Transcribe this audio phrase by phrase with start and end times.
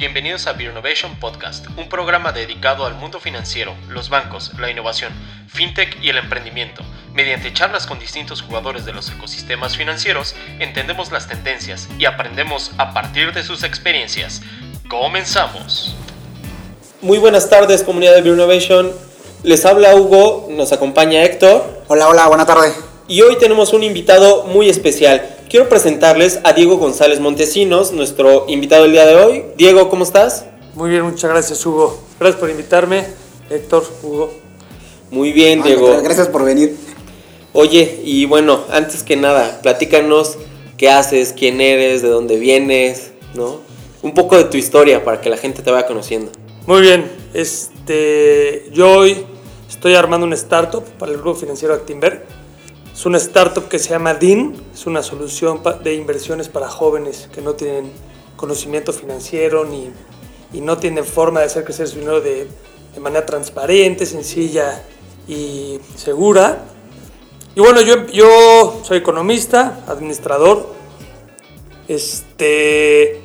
[0.00, 5.12] Bienvenidos a Beer Innovation Podcast, un programa dedicado al mundo financiero, los bancos, la innovación,
[5.48, 6.84] fintech y el emprendimiento.
[7.14, 12.94] Mediante charlas con distintos jugadores de los ecosistemas financieros, entendemos las tendencias y aprendemos a
[12.94, 14.40] partir de sus experiencias.
[14.88, 15.96] Comenzamos.
[17.02, 18.92] Muy buenas tardes, comunidad de Beer Innovation.
[19.42, 21.82] Les habla Hugo, nos acompaña Héctor.
[21.88, 22.72] Hola, hola, buena tarde.
[23.10, 25.34] Y hoy tenemos un invitado muy especial.
[25.48, 29.44] Quiero presentarles a Diego González Montesinos, nuestro invitado el día de hoy.
[29.56, 30.44] Diego, ¿cómo estás?
[30.74, 31.98] Muy bien, muchas gracias Hugo.
[32.20, 33.06] Gracias por invitarme,
[33.48, 34.30] Héctor, Hugo.
[35.10, 36.02] Muy bien, Diego.
[36.02, 36.76] Gracias por venir.
[37.54, 40.36] Oye, y bueno, antes que nada, platícanos
[40.76, 43.62] qué haces, quién eres, de dónde vienes, ¿no?
[44.02, 46.30] Un poco de tu historia para que la gente te vaya conociendo.
[46.66, 49.24] Muy bien, este, yo hoy
[49.66, 52.36] estoy armando una startup para el grupo financiero Actinver
[52.98, 57.40] es una startup que se llama DIN, es una solución de inversiones para jóvenes que
[57.40, 57.92] no tienen
[58.34, 59.88] conocimiento financiero ni,
[60.52, 62.48] y no tienen forma de hacer crecer su dinero de,
[62.92, 64.82] de manera transparente, sencilla
[65.28, 66.64] y segura.
[67.54, 70.66] Y bueno, yo, yo soy economista, administrador,
[71.86, 73.22] este,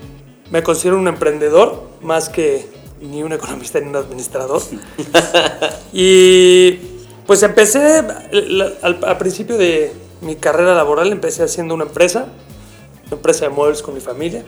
[0.51, 2.67] me considero un emprendedor más que
[3.01, 4.61] ni un economista ni un administrador.
[5.93, 6.92] y
[7.25, 8.03] pues empecé,
[8.81, 12.27] al, principio de mi carrera laboral, empecé haciendo una empresa,
[13.07, 14.43] una empresa de muebles con mi familia.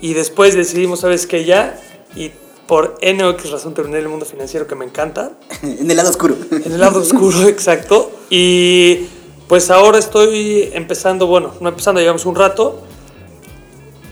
[0.00, 1.44] Y después decidimos, ¿sabes qué?
[1.44, 1.80] Ya,
[2.14, 2.32] y
[2.66, 5.32] por N o X razón terminé en el mundo financiero que me encanta.
[5.62, 6.36] En el lado oscuro.
[6.50, 8.10] En el lado oscuro, exacto.
[8.30, 9.06] Y
[9.48, 12.80] pues ahora estoy empezando, bueno, no empezando, llevamos un rato,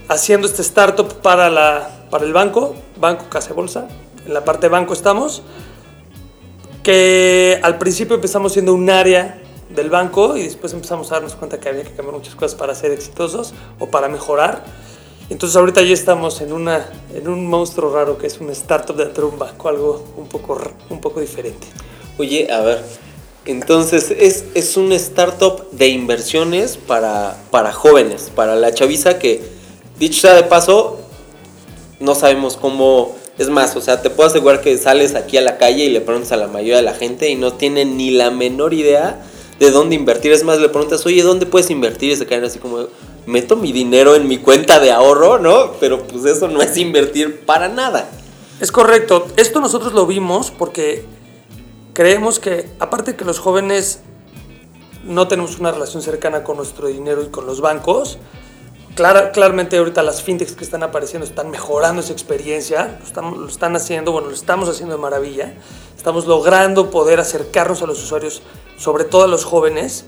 [0.08, 3.88] haciendo este startup para, la, para el banco, Banco Casa Bolsa.
[4.26, 5.42] En la parte de banco estamos
[6.84, 9.40] que al principio empezamos siendo un área
[9.74, 12.74] del banco y después empezamos a darnos cuenta que había que cambiar muchas cosas para
[12.76, 14.64] ser exitosos o para mejorar.
[15.30, 19.22] Entonces ahorita ya estamos en, una, en un monstruo raro que es un startup de
[19.22, 20.60] un banco, algo un poco,
[20.90, 21.66] un poco diferente.
[22.18, 22.84] Oye, a ver,
[23.46, 29.42] entonces es, es un startup de inversiones para, para jóvenes, para la chaviza que,
[29.98, 30.98] dicho sea de paso,
[32.00, 35.58] no sabemos cómo es más, o sea, te puedo asegurar que sales aquí a la
[35.58, 38.30] calle y le preguntas a la mayoría de la gente y no tienen ni la
[38.30, 39.22] menor idea
[39.58, 40.32] de dónde invertir.
[40.32, 42.12] Es más, le preguntas, oye, ¿dónde puedes invertir?
[42.12, 42.86] Y se caen así como,
[43.26, 45.72] meto mi dinero en mi cuenta de ahorro, ¿no?
[45.80, 48.08] Pero pues eso no es invertir para nada.
[48.60, 49.26] Es correcto.
[49.36, 51.04] Esto nosotros lo vimos porque
[51.92, 54.00] creemos que, aparte que los jóvenes
[55.04, 58.18] no tenemos una relación cercana con nuestro dinero y con los bancos,
[58.94, 64.28] claramente ahorita las fintechs que están apareciendo están mejorando esa experiencia, lo, están haciendo, bueno,
[64.28, 65.54] lo estamos haciendo de maravilla,
[65.96, 68.42] estamos logrando poder acercarnos a los usuarios,
[68.76, 70.06] sobre todo a los jóvenes,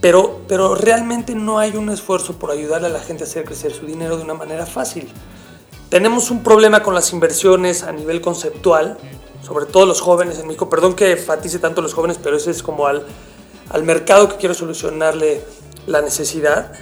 [0.00, 3.72] pero, pero realmente no hay un esfuerzo por ayudarle a la gente a hacer crecer
[3.72, 5.08] su dinero de una manera fácil.
[5.88, 8.98] Tenemos un problema con las inversiones a nivel conceptual,
[9.42, 12.62] sobre todo los jóvenes en México, perdón que enfatice tanto los jóvenes, pero ese es
[12.62, 13.06] como al,
[13.70, 15.42] al mercado que quiero solucionarle
[15.86, 16.72] la necesidad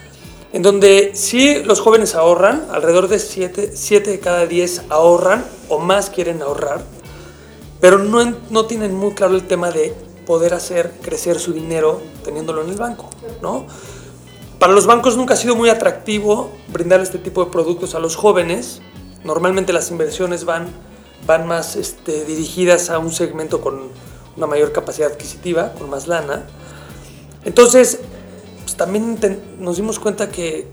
[0.53, 6.11] en donde sí los jóvenes ahorran, alrededor de 7 de cada 10 ahorran o más
[6.11, 6.83] quieren ahorrar,
[7.81, 9.95] pero no, no tienen muy claro el tema de
[10.27, 13.09] poder hacer crecer su dinero teniéndolo en el banco,
[13.43, 13.67] ¿no?
[14.59, 18.17] Para los bancos nunca ha sido muy atractivo brindar este tipo de productos a los
[18.17, 18.81] jóvenes.
[19.23, 20.69] Normalmente las inversiones van,
[21.27, 23.91] van más este, dirigidas a un segmento con
[24.37, 26.47] una mayor capacidad adquisitiva, con más lana.
[27.45, 28.01] Entonces,
[28.77, 29.19] pues, también
[29.59, 30.67] nos dimos cuenta que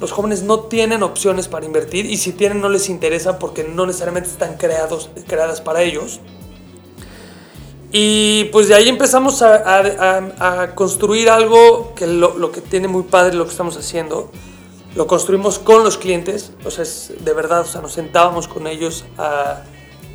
[0.00, 3.86] los jóvenes no tienen opciones para invertir y si tienen no les interesa porque no
[3.86, 6.20] necesariamente están creados, creadas para ellos.
[7.92, 13.44] Y pues de ahí empezamos a, construir algo que lo, que tiene muy padre lo
[13.44, 14.30] que estamos haciendo.
[14.94, 16.84] Lo construimos con los clientes, o sea,
[17.20, 19.62] de verdad, o sea, nos sentábamos con ellos a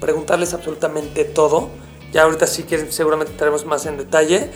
[0.01, 1.69] preguntarles absolutamente todo.
[2.11, 4.51] Ya ahorita sí que seguramente estaremos más en detalle.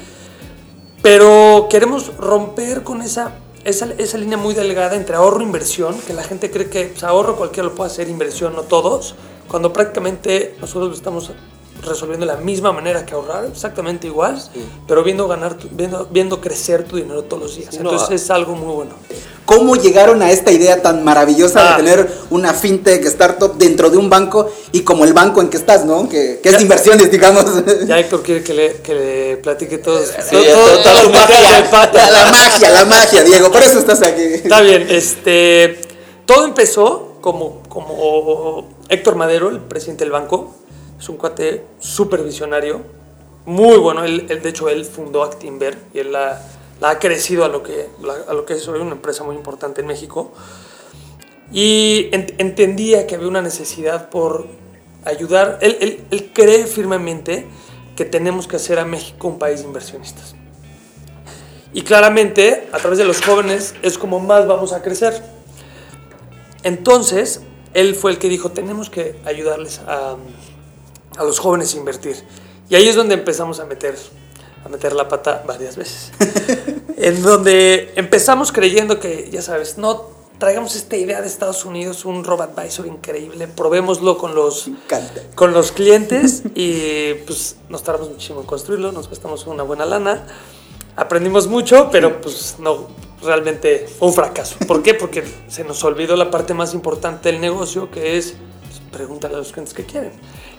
[1.01, 6.13] Pero queremos romper con esa, esa, esa, línea muy delgada entre ahorro e inversión, que
[6.13, 9.15] la gente cree que pues, ahorro cualquiera lo puede hacer, inversión no todos,
[9.47, 11.31] cuando prácticamente nosotros estamos
[11.81, 14.41] resolviendo de la misma manera que ahorrar, exactamente igual,
[14.87, 17.75] pero viendo ganar, viendo, viendo crecer tu dinero todos los días.
[17.75, 18.91] Entonces es algo muy bueno.
[19.45, 21.77] ¿Cómo llegaron a esta idea tan maravillosa de ah.
[21.77, 25.85] tener una fintech startup dentro de un banco y como el banco en que estás,
[25.85, 26.07] ¿no?
[26.07, 27.45] Que, es de inversiones, digamos.
[27.87, 30.39] Ya Héctor quiere que le, que le platique todo, todo,
[31.93, 34.21] la magia, la magia, Diego, por eso estás aquí.
[34.21, 35.81] Está bien, este,
[36.27, 40.53] todo empezó como, como Héctor Madero, el presidente del banco,
[40.99, 42.81] es un cuate súper visionario,
[43.45, 44.03] muy bueno.
[44.03, 46.41] Él, de hecho, él fundó Actinver y él la,
[46.81, 47.87] ha crecido a lo, que,
[48.27, 50.31] a lo que es hoy una empresa muy importante en México.
[51.51, 54.47] Y ent- entendía que había una necesidad por
[55.05, 55.57] ayudar.
[55.61, 57.47] Él, él- él cree firmemente
[57.95, 60.35] que tenemos que hacer a México un país de inversionistas.
[61.73, 65.23] Y claramente, a través de los jóvenes, es como más vamos a crecer.
[66.63, 67.41] Entonces,
[67.73, 70.15] él fue el que dijo, tenemos que ayudarles a,
[71.19, 72.15] a los jóvenes invertir.
[72.69, 73.95] Y ahí es donde empezamos a meter,
[74.65, 76.11] a meter la pata varias veces.
[76.97, 82.23] en donde empezamos creyendo que, ya sabes, no traigamos esta idea de Estados Unidos, un
[82.23, 84.69] robot advisor increíble, probémoslo con los,
[85.35, 90.25] con los clientes y pues nos tardamos muchísimo en construirlo, nos gastamos una buena lana,
[90.95, 92.87] aprendimos mucho, pero pues no,
[93.21, 94.55] realmente fue un fracaso.
[94.65, 94.93] ¿Por qué?
[94.93, 98.35] Porque se nos olvidó la parte más importante del negocio, que es
[98.91, 100.11] pregúntale a los clientes qué quieren.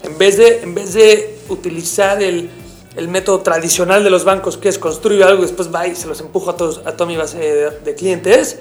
[0.03, 2.51] En vez de, en vez de utilizar el,
[2.97, 6.07] el método tradicional de los bancos, que es construir algo y después va y se
[6.09, 8.59] los empujo a, todos, a toda mi base de, de clientes,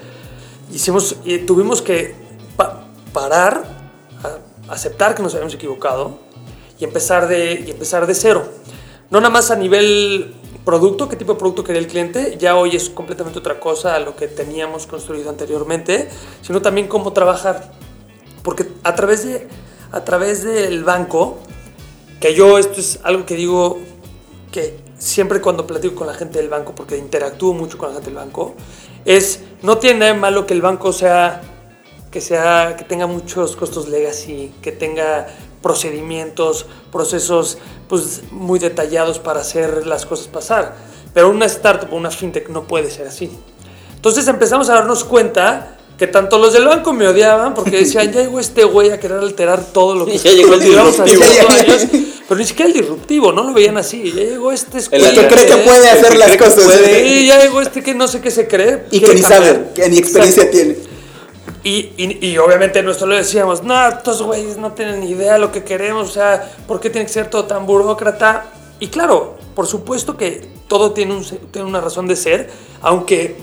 [0.72, 2.14] hicimos y tuvimos que
[2.56, 3.64] pa- parar,
[4.22, 6.18] a- aceptar que nos habíamos equivocado
[6.78, 8.44] y empezar de y empezar de cero.
[9.10, 10.34] No nada más a nivel
[10.64, 13.98] producto, qué tipo de producto quería el cliente, ya hoy es completamente otra cosa a
[14.00, 16.08] lo que teníamos construido anteriormente,
[16.42, 17.72] sino también cómo trabajar.
[18.42, 19.48] Porque a través de
[19.92, 21.38] a través del banco,
[22.20, 23.78] que yo esto es algo que digo
[24.52, 28.10] que siempre cuando platico con la gente del banco, porque interactúo mucho con la gente
[28.10, 28.54] del banco,
[29.04, 31.42] es no tiene nada de malo que el banco sea
[32.10, 35.28] que sea que tenga muchos costos legacy, que tenga
[35.62, 37.58] procedimientos, procesos
[37.88, 40.74] pues muy detallados para hacer las cosas pasar.
[41.14, 43.30] Pero una startup una fintech no puede ser así.
[43.94, 48.22] Entonces empezamos a darnos cuenta que tanto los del banco me odiaban porque decían, ya
[48.22, 51.22] llegó este güey a querer alterar todo lo que Ya llegó el disruptivo.
[51.50, 51.86] años.
[52.26, 54.10] Pero ni siquiera el disruptivo, no lo veían así.
[54.10, 56.64] Ya llegó este El El que cree que puede El hacer que las cosas.
[56.64, 57.06] puede.
[57.06, 58.84] Sí, ya llegó este que no sé qué se cree.
[58.90, 60.56] Y que ni sabe, que ni experiencia Exacto.
[60.56, 60.78] tiene.
[61.64, 65.38] Y, y, y obviamente nosotros le decíamos, no, estos güeyes no tienen ni idea de
[65.38, 68.46] lo que queremos, o sea, ¿por qué tiene que ser todo tan burócrata?
[68.78, 72.48] Y claro, por supuesto que todo tiene, un, tiene una razón de ser,
[72.80, 73.36] aunque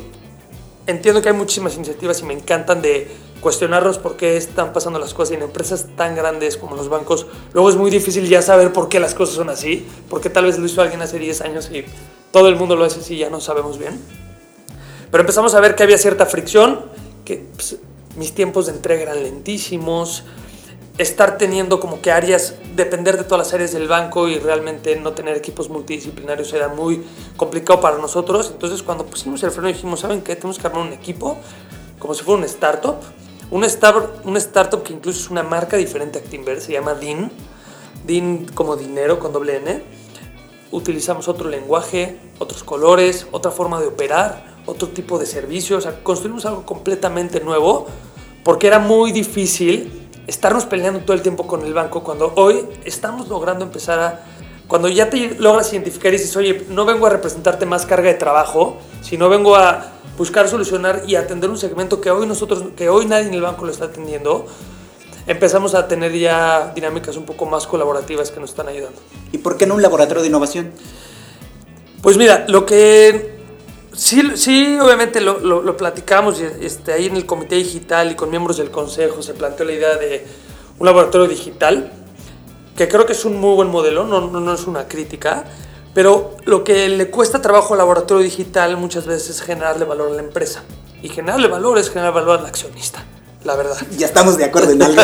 [0.87, 3.07] entiendo que hay muchísimas iniciativas y me encantan de
[3.41, 7.27] cuestionarnos por qué están pasando las cosas y en empresas tan grandes como los bancos,
[7.53, 10.57] luego es muy difícil ya saber por qué las cosas son así, porque tal vez
[10.57, 11.85] lo hizo alguien hace 10 años y
[12.31, 13.99] todo el mundo lo hace así y ya no sabemos bien.
[15.11, 16.85] Pero empezamos a ver que había cierta fricción,
[17.23, 17.77] que pues,
[18.15, 20.23] mis tiempos de entrega eran lentísimos,
[20.97, 25.13] estar teniendo como que áreas, depender de todas las áreas del banco y realmente no
[25.13, 27.03] tener equipos multidisciplinarios era muy
[27.35, 28.49] complicado para nosotros.
[28.51, 30.35] Entonces cuando pusimos el freno dijimos, ¿saben qué?
[30.35, 31.38] Tenemos que armar un equipo
[31.99, 32.95] como si fuera una startup.
[33.49, 37.31] Una, star- una startup que incluso es una marca diferente a Actinver, se llama DIN.
[38.05, 39.83] DIN como dinero con doble N
[40.71, 46.03] utilizamos otro lenguaje, otros colores, otra forma de operar, otro tipo de servicios, o sea,
[46.03, 47.88] construimos algo completamente nuevo
[48.44, 53.29] porque era muy difícil estarnos peleando todo el tiempo con el banco cuando hoy estamos
[53.29, 54.25] logrando empezar a
[54.68, 58.15] cuando ya te logras identificar y dices, oye, no vengo a representarte más carga de
[58.15, 63.06] trabajo, sino vengo a buscar solucionar y atender un segmento que hoy nosotros, que hoy
[63.06, 64.45] nadie en el banco lo está atendiendo,
[65.25, 69.00] empezamos a tener ya dinámicas un poco más colaborativas que nos están ayudando.
[69.31, 70.71] ¿Y por qué no un laboratorio de innovación?
[72.01, 73.36] Pues mira, lo que
[73.97, 78.15] sí, sí obviamente lo, lo- lo platicamos y, este, ahí en el comité digital y
[78.15, 80.25] con miembros del consejo se planteó la idea de
[80.79, 81.91] un laboratorio digital,
[82.77, 85.44] que creo que es un muy buen modelo, no, no, no es una crítica,
[85.94, 90.16] pero lo que le cuesta trabajo al laboratorio digital muchas veces es generarle valor a
[90.16, 90.63] la empresa.
[91.01, 93.04] Y generarle valor es generar valor al accionista,
[93.44, 93.77] la verdad.
[93.97, 95.01] Ya estamos de acuerdo en algo.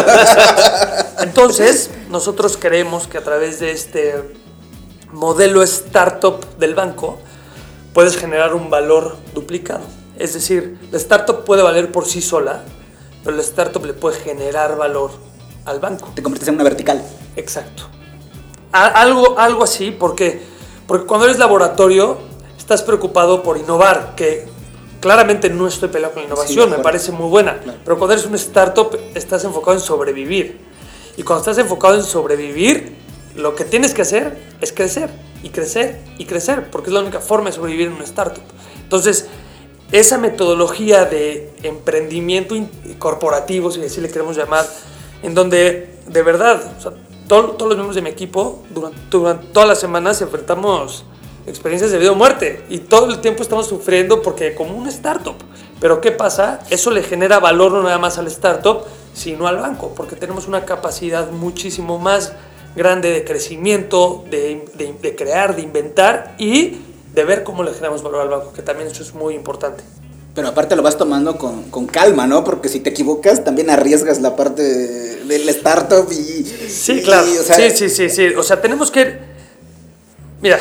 [1.20, 4.36] Entonces, nosotros creemos que a través de este
[5.12, 7.20] modelo startup del banco
[7.94, 9.82] puedes generar un valor duplicado.
[10.18, 12.62] Es decir, la startup puede valer por sí sola,
[13.24, 15.12] pero la startup le puede generar valor
[15.66, 16.12] al banco.
[16.16, 17.04] Te conviertes en una vertical.
[17.36, 17.84] Exacto.
[18.72, 20.42] Algo, algo así, porque,
[20.88, 22.18] porque cuando eres laboratorio
[22.58, 24.46] estás preocupado por innovar, que
[25.00, 27.80] claramente no estoy peleado con la Sí, innovación, me parece muy buena, Claro.
[27.86, 30.60] pero cuando eres un startup estás enfocado en sobrevivir.
[31.18, 32.96] Y cuando estás enfocado en sobrevivir,
[33.36, 35.10] lo que tienes que hacer es crecer,
[35.44, 38.44] y crecer, y crecer, porque es la única forma de sobrevivir en una startup.
[38.82, 39.28] Entonces,
[39.92, 42.56] esa metodología de emprendimiento
[42.98, 44.66] corporativo, si así le queremos llamar,
[45.22, 46.92] en donde de verdad, o sea,
[47.28, 51.06] todo- todos los miembros de mi equipo, durante, durante todas las semanas enfrentamos
[51.46, 55.36] experiencias de vida o muerte y todo el tiempo estamos sufriendo porque como una startup.
[55.80, 56.62] Pero ¿qué pasa?
[56.70, 58.84] Eso le genera valor no nada más al startup,
[59.14, 62.34] sino al banco, porque tenemos una capacidad muchísimo más
[62.76, 66.78] grande de crecimiento, de, de- de crear, de inventar y
[67.14, 69.84] de ver cómo le generamos valor al banco, que también eso es muy importante.
[70.34, 72.44] Pero aparte lo vas tomando con, con calma, ¿no?
[72.44, 76.16] Porque si te equivocas, también arriesgas la parte de- del startup y...
[76.16, 77.28] Sí, y, claro.
[77.40, 78.28] o sea, sí, sí, sí, sí.
[78.36, 79.20] O sea, tenemos que.
[80.42, 80.60] Mira,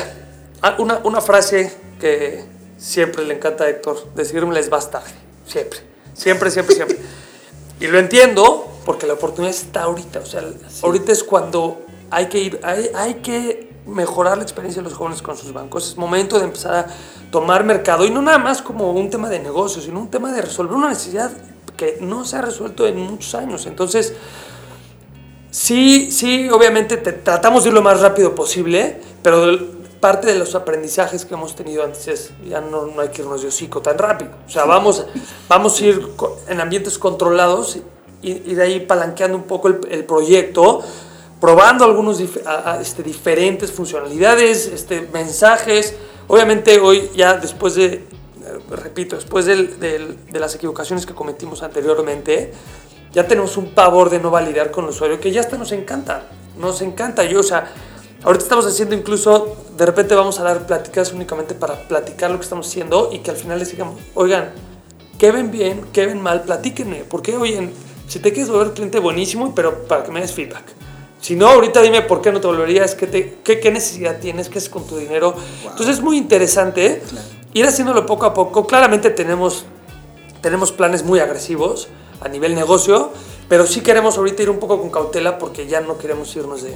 [0.78, 2.44] una, una frase que
[2.76, 5.02] siempre le encanta a Héctor: decirme les basta.
[5.46, 5.80] Siempre.
[6.14, 6.98] Siempre, siempre, siempre.
[7.80, 10.20] y lo entiendo porque la oportunidad está ahorita.
[10.20, 10.44] O sea,
[10.82, 11.80] ahorita es cuando
[12.12, 12.60] hay que ir.
[12.62, 15.88] Hay, hay que mejorar la experiencia de los jóvenes con sus bancos.
[15.88, 16.86] Es momento de empezar a
[17.32, 20.42] tomar mercado y no nada más como un tema de negocio, sino un tema de
[20.42, 21.32] resolver una necesidad
[21.76, 23.66] que no se ha resuelto en muchos años.
[23.66, 24.14] Entonces,
[25.50, 29.58] Sí, sí, obviamente te- tratamos de ir lo más rápido posible, pero
[30.00, 33.42] parte de los aprendizajes que hemos tenido antes es, ya no, no hay que irnos
[33.42, 34.30] de hocico tan rápido.
[34.46, 35.04] O sea, vamos,
[35.48, 36.08] vamos a ir
[36.48, 37.76] en ambientes controlados
[38.22, 40.80] y, y de ahí palanqueando un poco el, el proyecto,
[41.42, 45.92] probando algunos dif- a- a, este, diferentes funcionalidades, este, mensajes.
[46.28, 48.04] Obviamente hoy ya después de, eh,
[48.70, 52.52] repito, después del- del- de las equivocaciones que cometimos anteriormente,
[53.12, 56.28] ya tenemos un pavor de no validar con el usuario que ya hasta nos encanta.
[56.60, 57.24] Nos encanta.
[57.24, 57.72] Yo, o sea,
[58.22, 62.44] ahorita estamos haciendo incluso, de repente vamos a dar pláticas únicamente para platicar lo que
[62.44, 64.52] estamos haciendo y que al final les digamos, oigan,
[65.18, 65.86] ¿qué ven bien?
[65.92, 66.42] ¿Qué ven mal?
[66.42, 67.02] Platíquenme.
[67.10, 67.68] Porque, oye,
[68.06, 70.62] si te quieres volver cliente, buenísimo, pero para que me des feedback.
[71.22, 74.48] Si no, ahorita dime por qué no te volverías, qué, te- qué, qué necesidad tienes,
[74.50, 75.34] qué es con tu dinero.
[75.62, 77.00] Entonces es muy interesante
[77.54, 78.66] ir haciéndolo poco a poco.
[78.66, 79.64] Claramente tenemos
[80.42, 81.86] tenemos planes muy agresivos
[82.20, 83.10] a nivel negocio,
[83.48, 86.74] pero sí queremos ahorita ir un poco con cautela porque ya no queremos irnos de,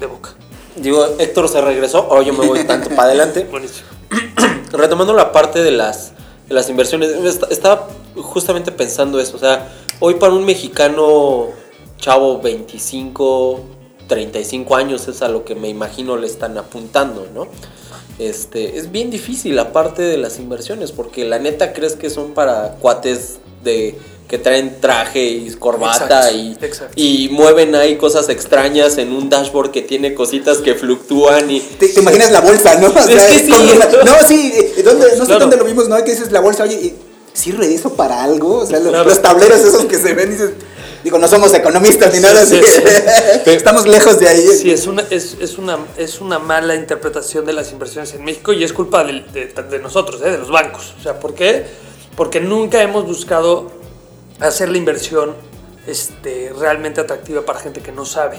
[0.00, 0.30] de boca.
[0.76, 3.44] Digo, Héctor se regresó, ahora yo me voy tanto para adelante.
[3.50, 3.86] Buenísimo.
[4.72, 6.12] Retomando la parte de las,
[6.48, 9.36] de las inversiones, est- estaba justamente pensando eso.
[9.36, 9.68] O sea,
[10.00, 11.48] hoy para un mexicano
[11.98, 13.60] chavo 25,
[14.08, 17.46] 35 años es a lo que me imagino le están apuntando, ¿no?
[18.18, 22.32] Este, es bien difícil la parte de las inversiones porque la neta crees que son
[22.32, 26.92] para cuates de que traen traje y corbata Exacto, y, exacto.
[26.96, 31.88] y mueven ahí cosas extrañas en un dashboard que tiene cositas que fluctúan y Te,
[31.88, 32.88] te imaginas la bolsa, ¿no?
[32.94, 33.50] O Es que sí.
[34.04, 35.40] no, sí, eh, ¿dónde, no sé Claro.
[35.40, 35.96] dónde lo vimos, ¿no?
[36.02, 36.94] Que dices la bolsa, oye, ¿y
[37.34, 38.58] ¿sirve eso para algo?
[38.58, 39.08] O sea, lo- Claro.
[39.08, 40.50] los tableros esos que se ven, dices,
[41.04, 42.72] digo, no somos economistas ni Sí, nada sí, así.
[42.72, 42.82] sí.
[43.50, 44.46] Estamos lejos de ahí.
[44.48, 48.52] Sí, es una, es, es una, es una mala interpretación de las inversiones en México
[48.52, 49.22] y es culpa de,
[49.70, 50.30] de nosotros, ¿eh?
[50.30, 50.94] de los bancos.
[50.98, 51.64] O sea, ¿por qué?
[52.16, 53.70] Porque nunca hemos buscado
[54.40, 55.34] hacer la inversión
[55.86, 58.38] este, realmente atractiva para gente que no sabe.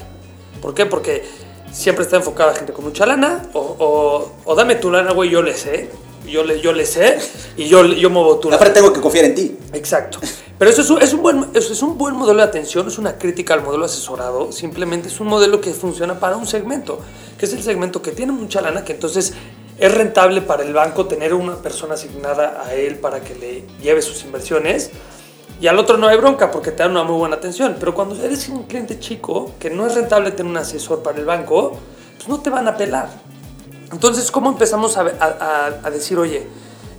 [0.61, 0.85] ¿Por qué?
[0.85, 1.23] Porque
[1.71, 5.29] siempre está enfocada a gente con mucha lana o, o, o dame tu lana, güey,
[5.29, 5.89] yo le sé.
[6.25, 7.19] Yo le, yo le sé
[7.57, 8.51] y yo, yo muevo tu.
[8.51, 9.57] Aparte tengo que confiar en ti.
[9.73, 10.19] Exacto.
[10.57, 12.97] Pero eso es un, es, un buen, eso es un buen modelo de atención, es
[12.97, 16.99] una crítica al modelo asesorado, simplemente es un modelo que funciona para un segmento,
[17.37, 19.33] que es el segmento que tiene mucha lana, que entonces
[19.77, 24.01] es rentable para el banco tener una persona asignada a él para que le lleve
[24.01, 24.91] sus inversiones.
[25.59, 27.75] Y al otro no hay bronca porque te dan una muy buena atención.
[27.79, 31.25] Pero cuando eres un cliente chico, que no es rentable tener un asesor para el
[31.25, 31.77] banco,
[32.15, 33.09] pues no te van a pelar.
[33.93, 36.47] Entonces, ¿cómo empezamos a, a- a- decir, oye,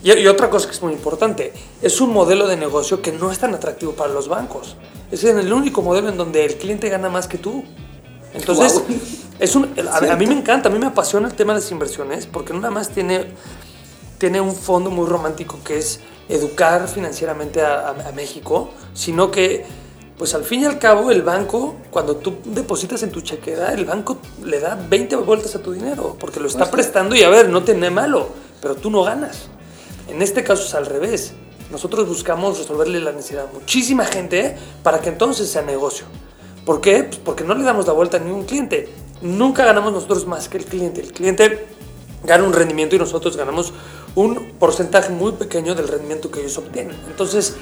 [0.02, 3.30] y, y otra cosa que es muy importante, es un modelo de negocio que no
[3.32, 4.76] es tan atractivo para los bancos.
[5.10, 7.64] Es el único modelo en donde el cliente gana más que tú.
[8.32, 8.84] Entonces, Guau.
[9.38, 11.70] es un, a, a mí me encanta, a mí me apasiona el tema de las
[11.70, 13.26] inversiones, porque no nada más tiene,
[14.18, 19.64] tiene un fondo muy romántico que es educar financieramente a, a- a México, sino que,
[20.18, 23.84] pues al fin y al cabo, el banco, cuando tú depositas en tu chequera, el
[23.84, 27.48] banco le da 20 vueltas a tu dinero, porque lo está prestando y a ver,
[27.48, 28.28] no tiene malo,
[28.62, 29.48] pero tú no ganas.
[30.08, 31.32] En este caso es al revés.
[31.70, 36.06] Nosotros buscamos resolverle la necesidad a muchísima gente para que entonces sea negocio.
[36.64, 37.04] ¿Por qué?
[37.04, 38.88] Pues porque no le damos la vuelta a ningún cliente.
[39.22, 41.00] Nunca ganamos nosotros más que el cliente.
[41.00, 41.66] El cliente
[42.22, 43.72] gana un rendimiento y nosotros ganamos
[44.14, 46.96] un porcentaje muy pequeño del rendimiento que ellos obtienen.
[47.08, 47.56] Entonces,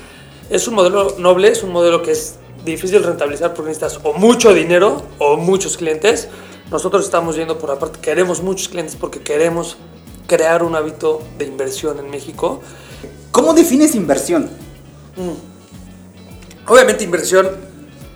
[0.52, 4.52] es un modelo noble, es un modelo que es difícil rentabilizar porque necesitas o mucho
[4.52, 6.28] dinero o muchos clientes.
[6.70, 9.78] Nosotros estamos yendo por la parte, queremos muchos clientes porque queremos
[10.26, 12.60] crear un hábito de inversión en México.
[13.30, 14.50] ¿Cómo defines inversión?
[16.68, 17.50] Obviamente inversión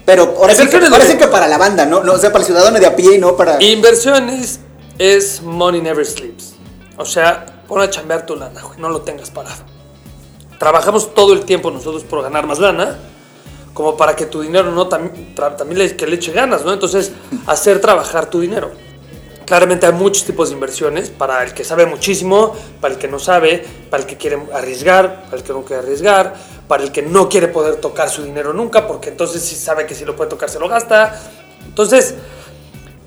[0.05, 2.05] Pero ahora sí, que, ahora sí que para la banda, ¿no?
[2.05, 3.63] no o sea, para el ciudadano de a pie y no para...
[3.63, 4.61] Inversiones
[4.99, 6.55] es money never sleeps.
[6.99, 9.76] O sea, pon a chambear tu lana, güey, no lo tengas parado.
[10.59, 12.99] Trabajamos todo el tiempo nosotros por ganar más lana,
[13.75, 16.73] como para que tu dinero no también le, que le eche ganas, ¿no?
[16.73, 17.13] Entonces,
[17.47, 18.71] hacer trabajar tu dinero.
[19.45, 23.19] Claramente hay muchos tipos de inversiones, para el que sabe muchísimo, para el que no
[23.19, 26.35] sabe, para el que quiere arriesgar, para el que no quiere arriesgar,
[26.67, 29.95] para el que no quiere poder tocar su dinero nunca, porque entonces si sabe que
[29.95, 31.21] si lo puede tocar se lo gasta.
[31.65, 32.15] Entonces,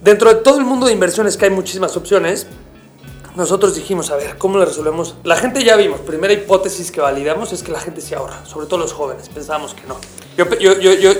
[0.01, 2.47] dentro de todo el mundo de inversiones que hay muchísimas opciones,
[3.35, 5.15] nosotros dijimos, a ver, ¿cómo le resolvemos?
[5.23, 8.65] La gente ya vimos, primera hipótesis que validamos es que la gente se ahorra, sobre
[8.67, 9.97] todo los jóvenes, pensábamos que no.
[10.37, 11.11] Yo, yo, yo, yo,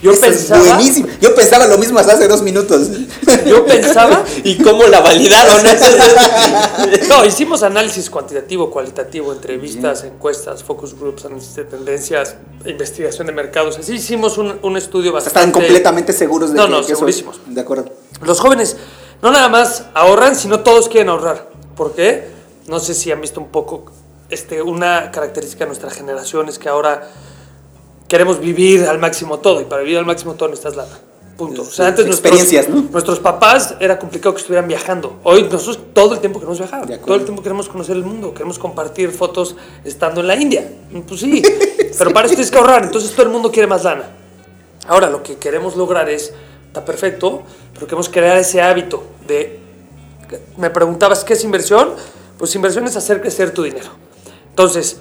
[0.00, 0.62] yo Eso pensaba...
[0.62, 1.08] es buenísimo.
[1.20, 2.88] Yo pensaba lo mismo hasta hace dos minutos.
[3.46, 4.24] Yo pensaba...
[4.44, 5.60] ¿Y cómo la validaron?
[7.08, 13.78] No, hicimos análisis cuantitativo, cualitativo, entrevistas, encuestas, focus groups, análisis de tendencias, investigación de mercados.
[13.78, 15.38] Así hicimos un, un estudio bastante...
[15.40, 17.40] Están completamente seguros de No, que, no, eso- segurísimos.
[17.46, 17.86] De acuerdo.
[18.22, 18.76] Los jóvenes
[19.22, 21.50] no nada más ahorran, sino todos quieren ahorrar.
[21.76, 22.28] ¿Por qué?
[22.66, 23.84] No sé si han visto un poco
[24.30, 27.08] este, una característica de nuestra generación es que ahora
[28.08, 30.98] queremos vivir al máximo todo y para vivir al máximo todo necesitas lana.
[31.36, 31.62] Punto.
[31.62, 32.90] O sea, antes nuestros, Experiencias, ¿no?
[32.90, 35.20] nuestros papás era complicado que estuvieran viajando.
[35.22, 36.84] Hoy nosotros todo el tiempo queremos viajar.
[36.98, 38.34] Todo el tiempo queremos conocer el mundo.
[38.34, 40.68] Queremos compartir fotos estando en la India.
[41.06, 41.40] Pues sí,
[41.98, 42.82] pero para eso tienes que ahorrar.
[42.82, 44.10] Entonces todo el mundo quiere más lana.
[44.88, 46.32] Ahora lo que queremos lograr es,
[46.68, 47.42] está perfecto,
[47.74, 49.58] pero queremos crear ese hábito de,
[50.56, 51.90] me preguntabas, ¿qué es inversión?
[52.38, 53.88] Pues inversión es hacer crecer tu dinero.
[54.50, 55.00] Entonces,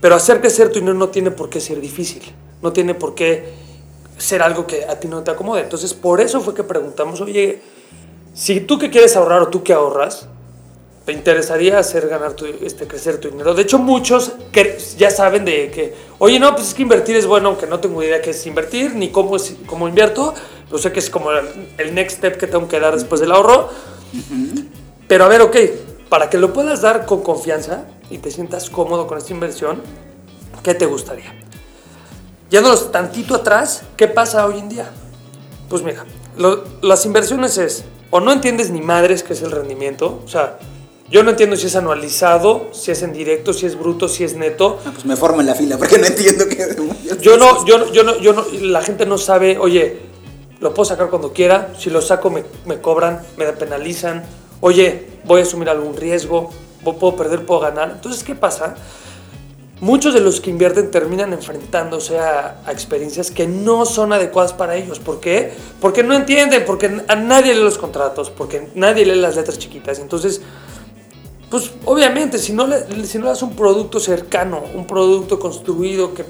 [0.00, 2.22] pero hacer crecer tu dinero no tiene por qué ser difícil,
[2.60, 3.52] no tiene por qué
[4.18, 5.62] ser algo que a ti no te acomode.
[5.62, 7.60] Entonces, por eso fue que preguntamos, oye,
[8.34, 10.28] si tú que quieres ahorrar o tú que ahorras,
[11.04, 13.54] te interesaría hacer ganar tu, este, crecer tu dinero.
[13.54, 17.26] De hecho, muchos que ya saben de que, oye, no, pues es que invertir es
[17.26, 20.32] bueno, aunque no tengo idea qué es invertir, ni cómo, es, cómo invierto,
[20.66, 21.44] pero sé que es como el,
[21.78, 23.68] el next step que tengo que dar después del ahorro.
[25.08, 25.56] Pero a ver, ok,
[26.08, 29.82] para que lo puedas dar con confianza y te sientas cómodo con esta inversión,
[30.62, 31.34] ¿qué te gustaría?
[32.50, 34.90] Yéndonos tantito atrás, ¿qué pasa hoy en día?
[35.68, 36.04] Pues mira,
[36.36, 40.58] lo- las inversiones es, o no entiendes ni madres qué es el rendimiento, o sea,
[41.12, 44.34] yo no entiendo si es anualizado, si es en directo, si es bruto, si es
[44.34, 44.78] neto.
[44.84, 46.74] Ah, pues me formo en la fila porque no entiendo qué.
[47.20, 49.98] Yo no, yo, no- yo no, yo no, la gente no sabe, oye,
[50.60, 54.24] lo puedo sacar cuando quiera, si lo saco me, me cobran, me penalizan,
[54.60, 56.50] oye, voy a asumir algún riesgo,
[56.82, 57.90] puedo perder, puedo ganar.
[57.94, 58.74] Entonces, ¿qué pasa?
[59.80, 64.76] Muchos de los que invierten terminan enfrentándose a, a experiencias que no son adecuadas para
[64.76, 65.00] ellos.
[65.00, 65.52] ¿Por qué?
[65.80, 69.98] Porque no entienden, porque a nadie lee los contratos, porque nadie lee las letras chiquitas.
[69.98, 70.40] Entonces,
[71.52, 76.14] pues obviamente, si no, le, si no le das un producto cercano, un producto construido
[76.14, 76.24] que,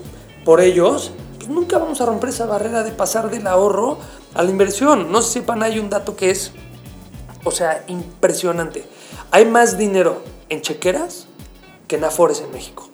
[0.45, 3.99] por ellos, pues nunca vamos a romper esa barrera de pasar del ahorro
[4.35, 5.13] a la inversión.
[5.13, 6.51] No se sepan, hay un dato que es,
[7.45, 8.85] o sea, impresionante.
[9.31, 11.27] Hay más dinero en chequeras
[11.87, 12.89] que en afores en México.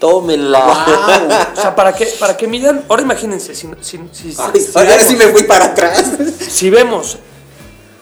[0.00, 1.52] Tómenla.
[1.56, 4.96] O sea, para que, para que midan, ahora imagínense, si, si, si- Ay, si ahora
[4.96, 6.12] vemos- sí me fui para atrás.
[6.48, 7.18] si vemos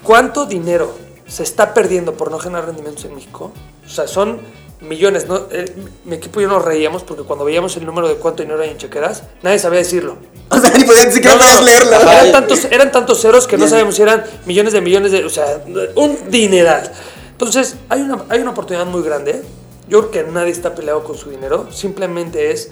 [0.02, 0.96] cuánto dinero
[1.30, 3.52] se está perdiendo por no generar rendimientos en México,
[3.86, 4.40] o sea, son
[4.80, 5.28] millones.
[5.28, 5.46] ¿no?
[5.50, 5.72] Eh,
[6.04, 8.70] mi equipo y yo nos reíamos porque cuando veíamos el número de cuánto dinero hay
[8.70, 10.16] en chequeras, nadie sabía decirlo.
[10.48, 11.66] O sea, ni podían ni siquiera No, no, no.
[11.66, 11.92] leerlo.
[12.00, 13.70] Eran tantos, eran tantos ceros que no Bien.
[13.70, 15.24] sabemos si eran millones de millones de.
[15.24, 15.62] O sea,
[15.94, 16.90] un dineral.
[17.32, 19.42] Entonces, hay una, hay una oportunidad muy grande.
[19.88, 21.68] Yo creo que nadie está peleado con su dinero.
[21.72, 22.70] Simplemente es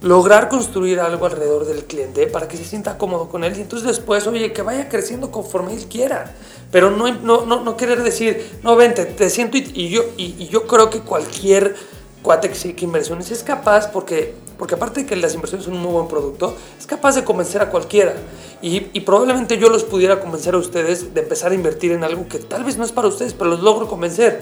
[0.00, 3.86] lograr construir algo alrededor del cliente para que se sienta cómodo con él y entonces
[3.86, 6.34] después, oye, que vaya creciendo conforme él quiera.
[6.72, 10.34] Pero no, no, no, no querer decir, no, vente, te siento y, y yo, y,
[10.38, 11.76] y yo creo que cualquier
[12.22, 15.82] cuate que que inversiones es capaz, porque, porque aparte de que las inversiones son un
[15.82, 18.14] muy buen producto, es capaz de convencer a cualquiera.
[18.62, 22.26] Y, y probablemente yo los pudiera convencer a ustedes de empezar a invertir en algo
[22.28, 24.40] que tal vez no es para ustedes, pero los logro convencer.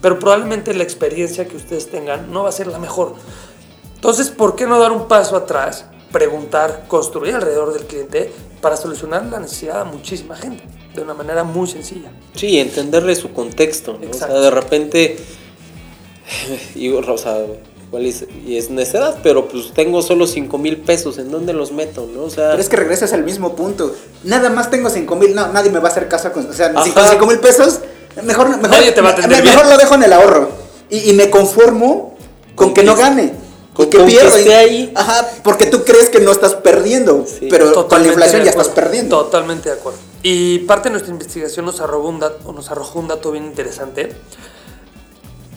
[0.00, 3.14] Pero probablemente la experiencia que ustedes tengan no va a ser la mejor.
[3.94, 9.24] Entonces, ¿por qué no dar un paso atrás, preguntar, construir alrededor del cliente para solucionar
[9.26, 10.62] la necesidad a muchísima gente
[10.94, 12.10] de una manera muy sencilla?
[12.34, 14.10] Sí, entenderle su contexto, ¿no?
[14.10, 15.16] O sea, de repente,
[16.74, 17.38] y, o sea,
[17.98, 22.08] es, y es necedad, pero pues tengo solo 5 mil pesos, ¿en dónde los meto,
[22.14, 22.24] no?
[22.24, 23.94] O sea, Pero es que regresas al mismo punto.
[24.24, 26.48] Nada más tengo 5 mil, no, nadie me va a hacer caso con.
[26.48, 26.84] O sea, Ajá.
[26.84, 27.80] si con 5 mil pesos,
[28.22, 30.50] mejor, mejor, Nadie te va a me- mejor lo dejo en el ahorro.
[30.88, 32.16] Y, y me conformo
[32.54, 33.34] con, Con que que- no gane.
[33.74, 34.06] Con- y que con
[34.44, 34.92] que ahí.
[34.94, 37.24] Ajá, porque tú crees que no estás perdiendo.
[37.26, 37.48] Sí.
[37.50, 39.18] Pero con la inflación ya estás perdiendo.
[39.24, 39.98] Totalmente de acuerdo.
[40.22, 44.12] Y parte de nuestra investigación nos arrojó un dato, nos arrojó un dato bien interesante.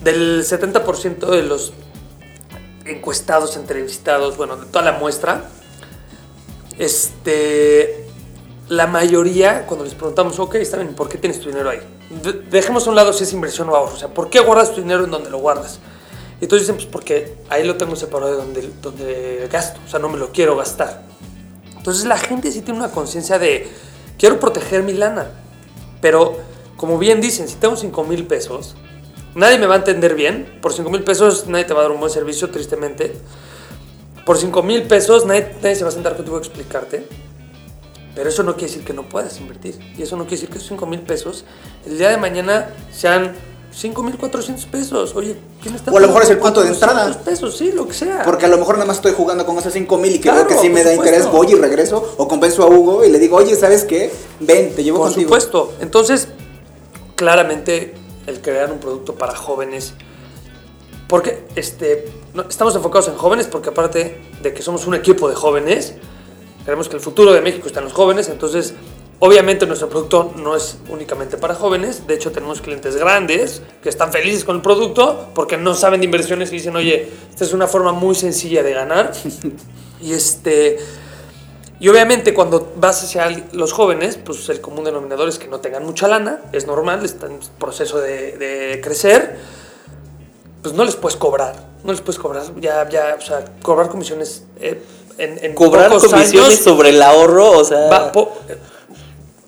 [0.02, 1.72] Del 70% de los
[2.84, 5.44] encuestados, entrevistados, bueno, de toda la muestra,
[6.78, 8.06] este,
[8.68, 11.80] la mayoría, cuando les preguntamos, ok, está bien, ¿por qué tienes tu dinero ahí?
[12.22, 14.72] De- dejemos a un lado si es inversión o ahorro, o sea, ¿por qué guardas
[14.74, 15.80] tu dinero en donde lo guardas?
[16.40, 19.98] Y entonces dicen, pues porque ahí lo tengo separado de donde, donde gasto, o sea,
[19.98, 21.02] no me lo quiero gastar.
[21.76, 23.68] Entonces la gente sí tiene una conciencia de,
[24.18, 25.30] quiero proteger mi lana,
[26.00, 26.36] pero
[26.76, 28.76] como bien dicen, si tengo 5 mil pesos,
[29.34, 31.92] nadie me va a entender bien, por 5 mil pesos nadie te va a dar
[31.92, 33.14] un buen servicio, tristemente.
[34.26, 37.06] Por 5 mil pesos nadie, nadie se va a sentar contigo a explicarte.
[38.14, 39.78] Pero eso no quiere decir que no puedas invertir.
[39.96, 41.44] Y eso no quiere decir que esos 5 mil pesos
[41.86, 43.34] el día de mañana sean
[43.80, 45.14] 5.400 pesos.
[45.14, 47.02] Oye, ¿quién está O a lo mejor es el punto de entrada.
[47.04, 48.22] 400 pesos, sí, lo que sea.
[48.24, 50.38] Porque a lo mejor nada más estoy jugando con esos 5 mil y que Claro,
[50.38, 51.14] veo que sí me por da supuesto.
[51.16, 52.14] interés, voy y regreso.
[52.16, 54.10] O compenso a Hugo y le digo, oye, ¿sabes qué?
[54.40, 55.28] Ven, te llevo Por contigo.
[55.28, 55.74] supuesto.
[55.80, 56.28] Entonces,
[57.16, 57.94] claramente,
[58.26, 59.92] el crear un producto para jóvenes.
[61.08, 65.34] Porque este, no- estamos enfocados en jóvenes, porque aparte de que somos un equipo de
[65.36, 65.94] jóvenes,
[66.64, 68.28] creemos que el futuro de México está en los jóvenes.
[68.28, 68.74] Entonces,
[69.20, 72.06] obviamente, nuestro producto no es únicamente para jóvenes.
[72.06, 76.06] De hecho, tenemos clientes grandes que están felices con el producto porque no saben de
[76.06, 79.12] inversiones y dicen, oye, esta es una forma muy sencilla de ganar.
[80.00, 80.78] y este.
[81.78, 85.84] Y obviamente cuando vas hacia los jóvenes, pues el común denominador es que no tengan
[85.84, 89.36] mucha lana, es normal, están en proceso de, de crecer,
[90.62, 94.44] pues no les puedes cobrar, no les puedes cobrar, ya, ya, o sea, cobrar comisiones
[94.58, 94.80] eh,
[95.18, 97.88] en, en Cobrar comisiones años sobre el ahorro, o sea.
[97.90, 98.32] va po-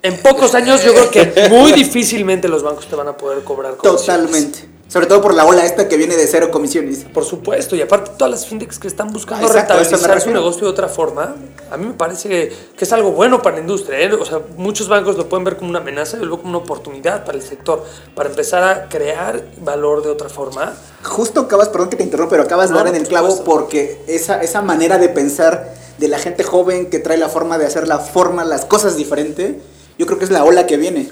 [0.02, 3.76] en pocos años yo creo que muy difícilmente los bancos te van a poder cobrar
[3.76, 4.06] comisiones.
[4.06, 4.68] Totalmente.
[4.88, 7.04] Sobre todo por la ola esta que viene de cero comisiones.
[7.12, 10.62] Por supuesto, y aparte todas las fintechs que están buscando Ah, exacto, rentabilizar su negocio
[10.62, 11.36] de otra forma,
[11.70, 14.00] a mí me parece que, que es algo bueno para la industria.
[14.00, 14.10] ¿eh?
[14.14, 17.26] O sea, muchos bancos lo pueden ver como una amenaza, lo veo como una oportunidad
[17.26, 17.84] para el sector,
[18.14, 20.72] para empezar a crear valor de otra forma.
[21.02, 23.50] Justo acabas, perdón que te interrumpa, pero acabas de No, dar en el clavo supuesto.
[23.50, 27.66] porque esa, esa manera de pensar de la gente joven que trae la forma de
[27.66, 29.60] hacer la forma, las cosas diferente,
[29.98, 31.10] yo creo que es la ola que viene.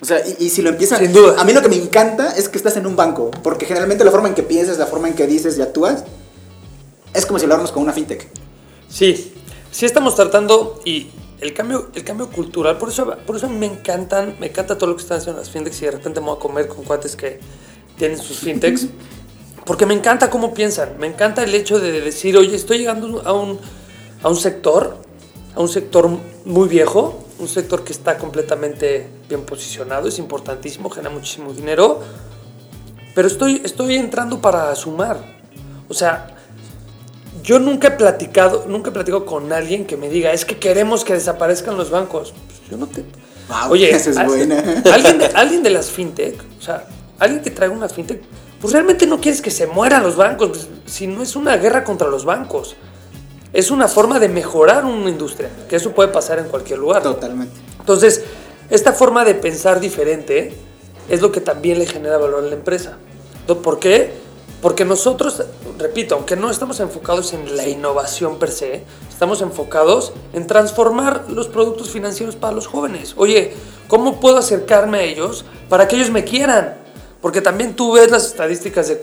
[0.00, 0.98] O sea, y, y si lo empiezan...
[1.00, 1.40] Sin duda.
[1.40, 4.10] A mí lo que me encanta es que estás en un banco, porque generalmente la
[4.10, 6.04] forma en que piensas, la forma en que dices y actúas,
[7.14, 8.28] es como si habláramos con una fintech.
[8.88, 9.34] Sí,
[9.70, 11.08] sí estamos tratando y
[11.40, 14.96] el cambio, el cambio cultural, por eso, por eso me encantan, me encanta todo lo
[14.96, 17.38] que están haciendo las fintechs y de repente me voy a comer con cuates que
[17.96, 18.88] tienen sus fintechs,
[19.64, 23.32] porque me encanta cómo piensan, me encanta el hecho de decir, oye, estoy llegando a
[23.32, 23.58] un,
[24.22, 24.96] a un sector,
[25.54, 26.08] a un sector
[26.44, 32.00] muy viejo, un sector que está completamente bien posicionado, es importantísimo, genera muchísimo dinero,
[33.14, 35.18] pero estoy, estoy entrando para sumar.
[35.88, 36.34] O sea,
[37.42, 41.04] yo nunca he platicado, nunca he platicado con alguien que me diga, es que queremos
[41.04, 42.32] que desaparezcan los bancos.
[42.46, 43.04] Pues yo no te...
[43.48, 44.58] Wow, esa es buena.
[44.92, 46.86] Alguien de, alguien de las fintech, o sea,
[47.18, 48.22] alguien que traiga una fintech,
[48.58, 51.84] pues realmente no quieres que se mueran los bancos, pues, si no es una guerra
[51.84, 52.74] contra los bancos.
[53.54, 57.02] Es una forma de mejorar una industria, que eso puede pasar en cualquier lugar.
[57.02, 57.54] Totalmente.
[57.78, 58.22] Entonces,
[58.68, 60.52] esta forma de pensar diferente
[61.08, 62.98] es lo que también le genera valor a la empresa.
[63.46, 64.12] ¿Por qué?
[64.60, 65.42] Porque nosotros,
[65.78, 71.46] repito, aunque no estamos enfocados en la innovación per se, estamos enfocados en transformar los
[71.48, 73.14] productos financieros para los jóvenes.
[73.16, 73.52] Oye,
[73.86, 76.78] ¿cómo puedo acercarme a ellos para que ellos me quieran?
[77.20, 79.00] Porque también tú ves las estadísticas de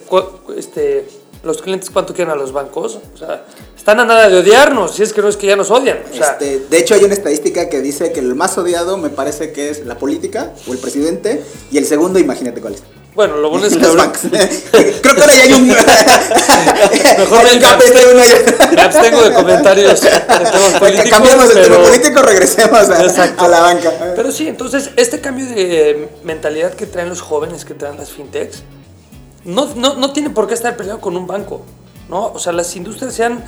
[0.58, 1.08] este,
[1.44, 3.00] los clientes cuánto quieren a los bancos.
[3.14, 5.72] O sea, están a nada de odiarnos, si es que no es que ya nos
[5.72, 6.00] odian.
[6.12, 9.10] O sea, Este, de hecho, hay una estadística que dice que el más odiado me
[9.10, 12.84] parece que es la política o el presidente, y el segundo, imagínate cuál es.
[13.16, 14.22] bueno, lo bueno es que Los ahora- bancos.
[15.02, 15.68] Creo que ahora ya hay un.
[15.68, 15.86] Mejor
[17.48, 18.72] hay me, un otro.
[18.76, 20.02] me abstengo de comentarios.
[21.10, 23.92] Cambiamos del tema político, regresemos a, a la banca.
[24.16, 28.64] Pero sí, entonces, este cambio de mentalidad que traen los jóvenes, que traen las fintechs,
[29.46, 31.62] no, no, no tiene por qué estar peleado con un banco,
[32.10, 32.28] ¿no?
[32.34, 33.44] O sea, las industrias se han,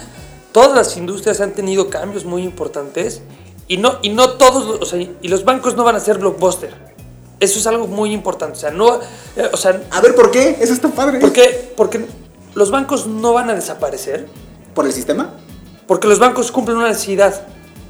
[0.51, 3.21] todas las industrias han tenido cambios muy importantes
[3.67, 6.93] y no, y no todos, o sea, y los bancos no van a ser blockbuster.
[7.39, 8.99] Eso es algo muy importante, o sea, no,
[9.35, 10.57] eh, o sea, A ver, ¿por qué?
[10.61, 11.19] Eso está padre.
[11.19, 11.73] ¿por qué?
[11.75, 12.05] Porque
[12.53, 14.27] los bancos no van a desaparecer,
[14.73, 15.33] ¿Por el sistema?
[15.87, 17.45] porque los bancos cumplen una necesidad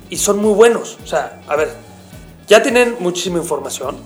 [0.09, 0.97] y son muy buenos.
[1.03, 1.73] O sea, a ver,
[2.47, 3.97] ya tienen muchísima información,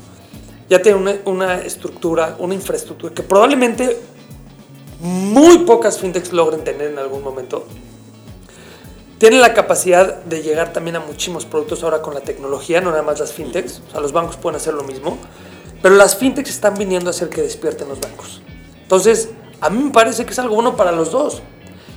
[0.69, 3.99] ya tienen una, una estructura, una infraestructura que probablemente
[4.99, 7.65] muy pocas fintechs logren tener en algún momento.
[9.17, 13.01] Tienen la capacidad de llegar también a muchísimos productos ahora con la tecnología, no nada
[13.01, 13.82] más las fintechs.
[13.88, 15.17] O sea, los bancos pueden hacer lo mismo.
[15.82, 18.41] Pero las fintechs están viniendo a hacer que despierten los bancos.
[18.82, 21.41] Entonces, a mí me parece que es algo bueno para los dos.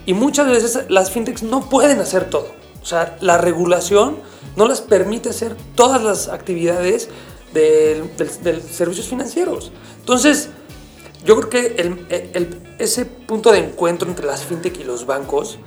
[0.06, 2.48] Y muchas veces las fintechs no pueden hacer todo.
[2.83, 4.16] O sea, la regulación
[4.56, 7.09] no las permite hacer todas las actividades
[7.53, 9.73] del- de servicios financieros.
[9.99, 10.49] Entonces,
[11.25, 15.59] yo creo que ese punto de encuentro entre las fintech y los bancos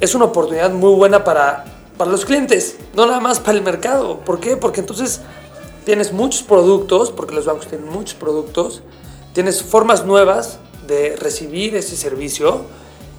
[0.00, 1.64] es una oportunidad muy buena para,
[1.98, 4.20] para los clientes, no nada más para el mercado.
[4.20, 4.56] ¿Por qué?
[4.56, 5.20] Porque entonces
[5.84, 8.82] tienes muchos productos, porque los bancos tienen muchos productos,
[9.34, 12.62] tienes formas nuevas de recibir ese servicio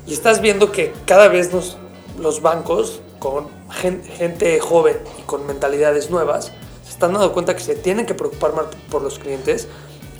[0.07, 1.77] y estás viendo que cada vez nos-
[2.19, 6.51] los bancos con gen- gente joven y con mentalidades nuevas
[7.01, 9.67] están dando cuenta que se tienen que preocupar más por los clientes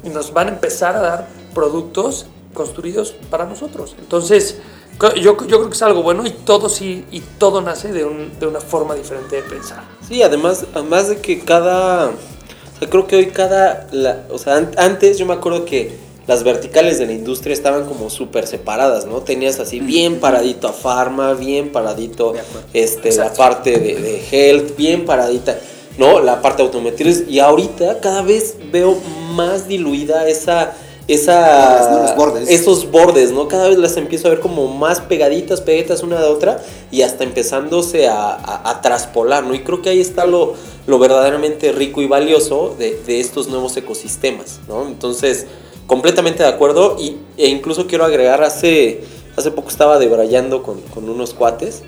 [0.04, 3.96] y nos van a empezar a dar productos construidos para nosotros.
[4.00, 4.58] Entonces,
[5.00, 8.38] yo, yo creo que es algo bueno y todo sí y todo nace de, un-
[8.40, 9.84] de una forma diferente de pensar.
[10.08, 12.08] Sí, además, además de que cada.
[12.08, 13.88] O sea, creo que hoy cada.
[13.92, 15.96] la- o sea, an- antes yo me acuerdo que
[16.28, 19.22] las verticales de la industria estaban como súper separadas, ¿no?
[19.22, 22.34] Tenías así bien paradito a Pharma, bien paradito
[22.74, 25.60] este, la parte de, de Health, bien paradita,
[25.98, 26.20] ¿no?
[26.20, 27.26] La parte automotriz.
[27.28, 28.98] Y ahorita cada vez veo
[29.34, 30.74] más diluida esa...
[31.08, 32.04] Esa.
[32.04, 32.50] Los bordes.
[32.50, 33.48] Esos bordes, ¿no?
[33.50, 37.24] Cada vez las empiezo a ver como más pegaditas, pegaditas una de otra y hasta
[37.26, 39.54] empezándose a, a- a traspolar, ¿no?
[39.54, 40.54] Y creo que ahí está lo,
[40.88, 44.88] lo verdaderamente rico y valioso de, de estos nuevos ecosistemas, ¿no?
[44.88, 45.48] Entonces,
[45.86, 49.04] completamente de acuerdo y, e incluso quiero agregar, hace,
[49.36, 51.82] hace poco estaba debrayando con, con unos cuates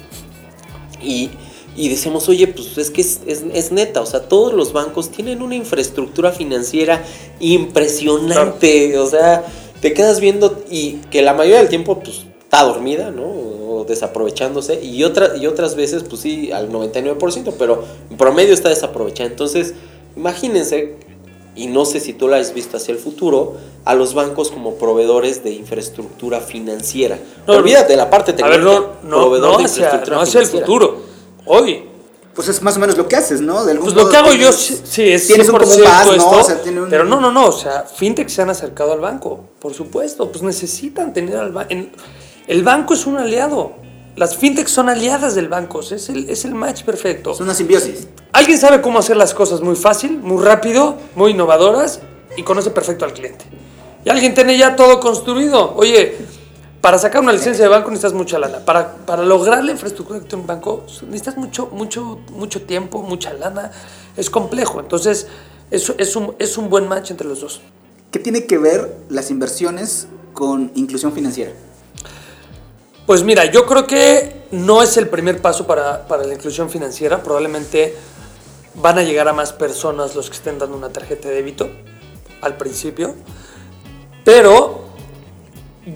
[1.01, 1.29] y,
[1.75, 5.09] y decíamos, oye, pues es que es, es- es neta, o sea, todos los bancos
[5.09, 7.03] tienen una infraestructura financiera
[7.39, 9.45] impresionante, o sea,
[9.81, 13.23] te quedas viendo y que la mayoría del tiempo, pues, está dormida, ¿no?
[13.23, 18.69] O desaprovechándose, y, otra, y otras veces, pues sí, al 99%, pero en promedio está
[18.69, 19.29] desaprovechada.
[19.29, 19.73] Entonces,
[20.15, 20.95] imagínense,
[21.55, 23.55] y no sé si tú lo has visto hacia el futuro,
[23.85, 27.19] a los bancos como proveedores de infraestructura financiera.
[27.47, 28.69] No, Olvídate de la parte A tecnológica.
[28.71, 31.12] ver, no, no, proveedor no de hacia, infraestructura no hacia el futuro.
[31.45, 31.89] Hoy.
[32.33, 33.63] Pues es más o menos lo que haces, ¿no?
[33.63, 36.17] De Pues lo que hago yo tienes- sí, sí es tienes un 100% como un
[36.17, 36.23] ¿no?
[36.23, 38.93] esto, O sea, tiene un- pero no, no, no, o sea, fintech se han acercado
[38.93, 41.75] al banco, por supuesto, pues necesitan tener al banco.
[42.47, 43.73] El banco es un aliado.
[44.15, 47.31] Las fintechs son aliadas del banco, es el, es el match perfecto.
[47.33, 48.07] Es una simbiosis.
[48.31, 51.99] Alguien sabe cómo hacer las cosas muy fácil, muy rápido, muy innovadoras
[52.35, 53.45] y conoce perfecto al cliente.
[54.05, 55.73] Y alguien tiene ya todo construido.
[55.75, 56.17] Oye,
[56.83, 58.59] para sacar una licencia de banco necesitas mucha lana.
[58.59, 63.71] Para, para lograr la infraestructura de un banco necesitas mucho, mucho, mucho tiempo, mucha lana.
[64.17, 64.81] Es complejo.
[64.81, 65.27] Entonces,
[65.71, 67.61] es, es, un, es un buen match entre los dos.
[68.11, 71.53] ¿Qué tiene que ver las inversiones con inclusión financiera?
[73.05, 77.23] Pues mira, yo creo que no es el primer paso para, para la inclusión financiera.
[77.23, 77.95] Probablemente
[78.75, 81.69] van a llegar a más personas los que estén dando una tarjeta de débito
[82.41, 83.15] al principio.
[84.25, 84.92] Pero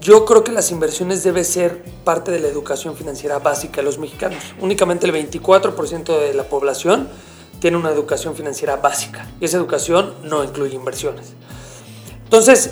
[0.02, 3.98] yo creo que las inversiones debe ser parte de la educación financiera básica de los
[4.00, 4.38] mexicanos.
[4.60, 7.08] Únicamente el 24% de la población
[7.60, 9.28] tiene una educación financiera básica.
[9.40, 11.34] Y esa educación no incluye inversiones.
[12.24, 12.72] Entonces,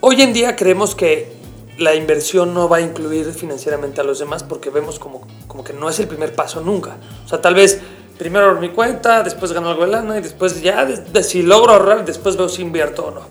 [0.00, 1.32] hoy en día creemos que
[1.78, 5.72] la inversión no va a incluir financieramente a los demás porque vemos como, como que
[5.72, 6.96] no es el primer paso nunca.
[7.24, 7.80] O sea, tal vez
[8.18, 11.42] primero ahorro mi cuenta, después gano algo de lana y después ya, de- de- si
[11.42, 13.22] logro ahorrar, después veo si invierto o no.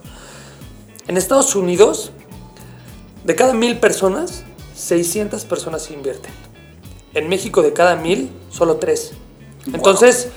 [1.06, 2.12] En Estados Unidos,
[3.30, 4.42] de cada mil personas,
[4.74, 6.32] 600 personas se invierten.
[7.14, 9.12] En México, de cada mil, solo tres.
[9.72, 10.30] Entonces,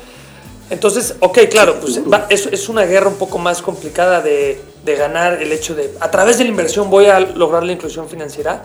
[0.70, 4.96] entonces, ok, claro, pues va- es, es una guerra un poco más complicada de, de
[4.96, 8.64] ganar el hecho de, a través de la inversión voy a lograr la inclusión financiera.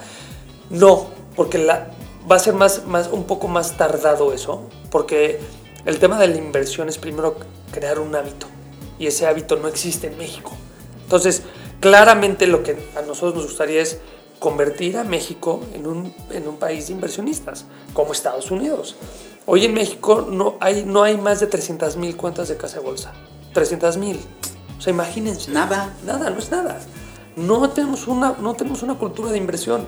[0.68, 1.92] No, porque la,
[2.30, 5.40] va a ser más, más, un poco más tardado eso, porque
[5.86, 7.38] el tema de la inversión es primero
[7.72, 8.46] crear un hábito,
[8.98, 10.52] y ese hábito no existe en México.
[11.04, 11.44] Entonces,
[11.80, 13.98] claramente lo que a nosotros nos gustaría es
[14.38, 18.96] convertir a México en un, en un país de inversionistas, como Estados Unidos.
[19.46, 22.85] Hoy en México no hay, no hay más de 300 mil cuentas de casa de
[22.85, 23.12] bolsa.
[23.55, 24.20] 300 mil.
[24.79, 25.51] O sea, imagínense.
[25.51, 25.94] Nada.
[26.05, 26.79] Nada, no es nada.
[27.37, 29.87] No tenemos una, no tenemos una cultura de inversión.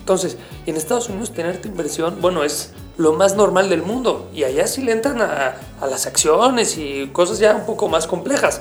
[0.00, 4.28] Entonces, en Estados Unidos tener tu inversión, bueno, es lo más normal del mundo.
[4.34, 8.06] Y allá sí le entran a, a las acciones y cosas ya un poco más
[8.06, 8.60] complejas.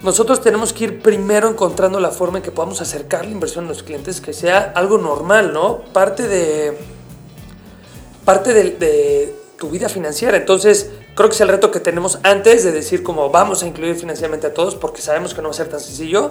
[0.00, 3.68] Nosotros tenemos que ir primero encontrando la forma en que podamos acercar la inversión a
[3.68, 5.78] los clientes, que sea algo normal, ¿no?
[5.92, 6.78] Parte de,
[8.24, 10.36] parte de, de tu vida financiera.
[10.36, 13.96] Entonces, creo que es el reto que tenemos antes de decir como vamos a incluir
[13.96, 16.30] financieramente a todos, porque sabemos que no va a ser tan sencillo.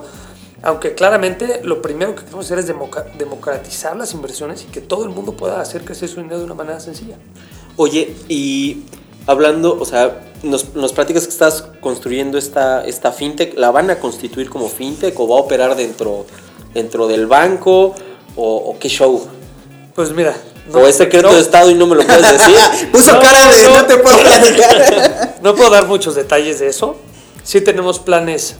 [0.63, 5.09] Aunque claramente lo primero que queremos hacer es democratizar las inversiones y que todo el
[5.09, 7.17] mundo pueda hacer crecer su dinero de una manera sencilla.
[7.75, 8.85] Oye, y
[9.27, 13.99] hablando, o sea, nos, nos platicas que estás construyendo esta, esta fintech, ¿la van a
[13.99, 16.25] constituir como fintech o va a operar dentro,
[16.73, 17.93] dentro del banco
[18.35, 19.27] o, o qué show?
[19.93, 20.35] Pues mira.
[20.73, 22.55] ¿O es secreto no- de Estado y no me lo puedes decir?
[22.91, 23.77] Puso No, cara de no.
[23.77, 25.37] no, te puedo platicar.
[25.41, 26.97] No puedo dar muchos detalles de eso.
[27.43, 28.55] Sí tenemos planes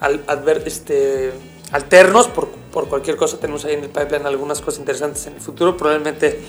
[0.00, 1.32] al, adver- este,
[1.70, 3.36] alternos por, por cualquier cosa.
[3.38, 5.76] Tenemos ahí en el pipeline algunas cosas interesantes en el futuro.
[5.76, 6.40] Probablemente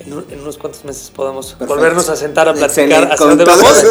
[0.00, 1.74] en, un- en unos cuantos meses podamos Perfecto.
[1.74, 3.84] volvernos a sentar a platicar hacia dónde vamos.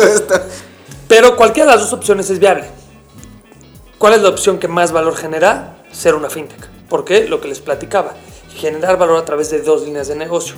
[1.08, 2.66] Pero cualquiera de las dos opciones es viable.
[3.98, 5.84] ¿Cuál es la opción que más valor genera?
[5.92, 6.68] Ser una fintech.
[6.90, 7.28] ¿Por qué?
[7.28, 8.14] Lo que les platicaba.
[8.56, 10.56] Generar valor a través de dos líneas de negocio.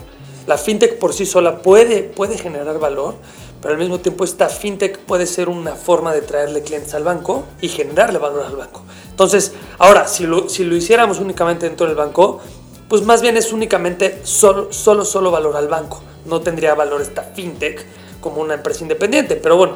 [0.48, 3.16] La fintech por sí sola puede, puede generar valor,
[3.62, 7.46] pero al mismo tiempo esta fintech puede ser una forma de traerle clientes al banco
[7.62, 8.84] y generarle valor al banco.
[9.10, 12.42] Entonces, ahora, si lo, si lo hiciéramos únicamente dentro del banco,
[12.90, 16.02] pues más bien es únicamente solo, solo, solo valor al banco.
[16.26, 17.86] No tendría valor esta fintech
[18.22, 19.36] como una empresa independiente.
[19.36, 19.76] Pero bueno,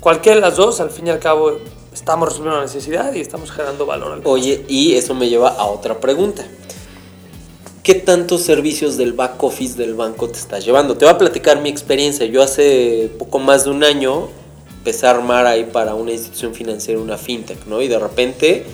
[0.00, 1.52] cualquiera de las dos, al fin y al cabo,
[1.92, 5.66] estamos resolviendo una necesidad y estamos generando valor al Oye, y eso me lleva a
[5.66, 6.44] otra pregunta.
[7.82, 10.96] ¿Qué tantos servicios del back office del banco te estás llevando?
[10.96, 12.26] Te voy a platicar mi experiencia.
[12.26, 14.28] Yo hace poco más de un año
[14.76, 17.80] empecé a armar ahí para una institución financiera una fintech, ¿no?
[17.80, 18.66] Y de repente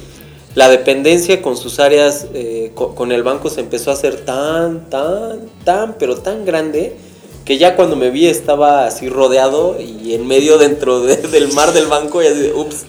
[0.56, 4.90] la dependencia con sus áreas, eh, co- con, el banco se empezó a hacer tan,
[4.90, 6.96] tan, tan, pero tan grande
[7.44, 11.72] que ya cuando me vi estaba así rodeado y en medio dentro de- del mar
[11.72, 12.86] del banco y así, de, ups,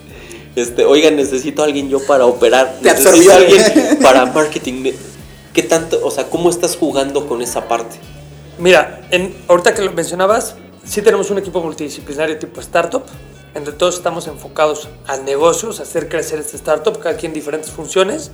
[0.55, 3.63] este, oigan, necesito a alguien yo para operar, Te necesito a alguien
[4.01, 4.91] para marketing.
[5.53, 7.97] ¿Qué tanto, o sea, cómo estás jugando con esa parte?
[8.57, 10.55] Mira, en, ahorita que lo mencionabas,
[10.87, 13.03] sí tenemos un equipo multidisciplinario tipo startup,
[13.55, 18.31] entre todos estamos enfocados a negocios, a hacer crecer este startup, cada quien diferentes funciones,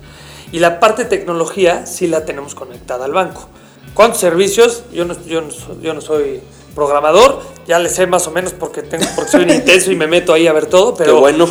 [0.52, 3.48] y la parte de tecnología sí la tenemos conectada al banco.
[3.94, 4.82] ¿Cuántos servicios?
[4.92, 6.40] Yo no, yo no, soy, yo no soy
[6.74, 10.06] programador, ya le sé más o menos porque, tengo, porque soy un intenso y me
[10.06, 11.48] meto ahí a ver todo, pero Qué bueno.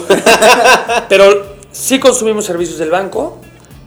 [1.09, 3.37] pero sí consumimos servicios del banco,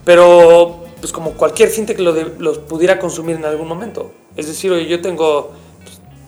[0.04, 4.12] pero pues como cualquier fintech lo de- los pudiera consumir en algún momento.
[4.36, 5.52] Es decir, oye, yo tengo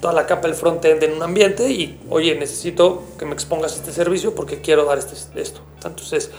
[0.01, 3.93] toda la capa del frontend en un ambiente y, oye, necesito que me expongas este
[3.93, 5.61] servicio porque quiero dar este, esto.
[5.85, 6.31] Entonces,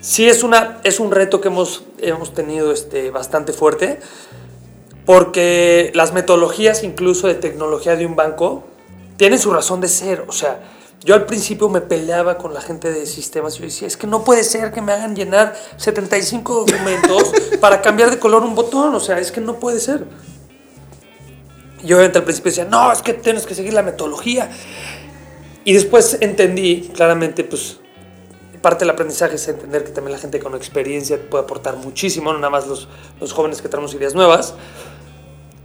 [0.00, 4.00] sí es, una, es un reto que hemos, hemos tenido este, bastante fuerte
[5.04, 8.64] porque las metodologías incluso de tecnología de un banco
[9.16, 10.24] tienen su razón de ser.
[10.28, 10.60] O sea,
[11.04, 14.06] yo al principio me peleaba con la gente de sistemas y yo decía, es que
[14.06, 18.94] no puede ser que me hagan llenar 75 documentos para cambiar de color un botón.
[18.94, 20.04] O sea, es que no puede ser.
[21.82, 24.50] Y obviamente al principio decía, no, es que tienes que seguir la metodología.
[25.64, 27.78] Y después entendí claramente, pues,
[28.60, 32.38] parte del aprendizaje es entender que también la gente con experiencia puede aportar muchísimo, no
[32.38, 32.88] nada más los,
[33.20, 34.54] los jóvenes que traemos ideas nuevas.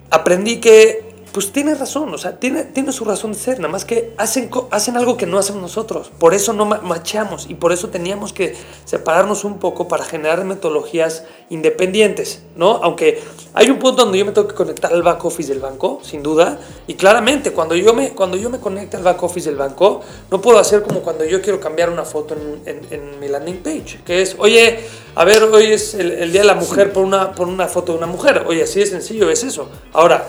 [0.09, 3.85] Aprendí que, pues tiene razón, o sea, tiene, tiene su razón de ser, nada más
[3.85, 7.71] que hacen, hacen algo que no hacemos nosotros, por eso no ma- macheamos y por
[7.73, 12.79] eso teníamos que separarnos un poco para generar metodologías independientes, ¿no?
[12.83, 13.21] Aunque
[13.53, 16.21] hay un punto donde yo me tengo que conectar al back office del banco, sin
[16.21, 20.01] duda, y claramente cuando yo me, cuando yo me conecte al back office del banco,
[20.29, 24.01] no puedo hacer como cuando yo quiero cambiar una foto en, en- mi landing page,
[24.05, 24.79] que es, oye,
[25.15, 27.93] a ver, hoy es el, el Día de la Mujer por una, por una foto
[27.93, 29.69] de una mujer, oye, así de sencillo es eso.
[29.93, 30.27] Ahora,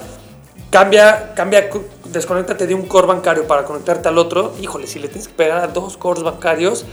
[0.74, 1.70] cambia, cambia,
[2.06, 5.58] desconéctate de un core bancario para conectarte al otro, híjole, si le tienes que pegar
[5.58, 6.84] a dos cores bancarios,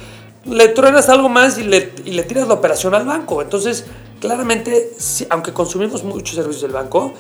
[0.45, 3.41] le truenas algo más y le, y le tiras la operación al banco.
[3.41, 3.85] Entonces,
[4.19, 7.13] claramente, sí, aunque consumimos muchos servicios del banco,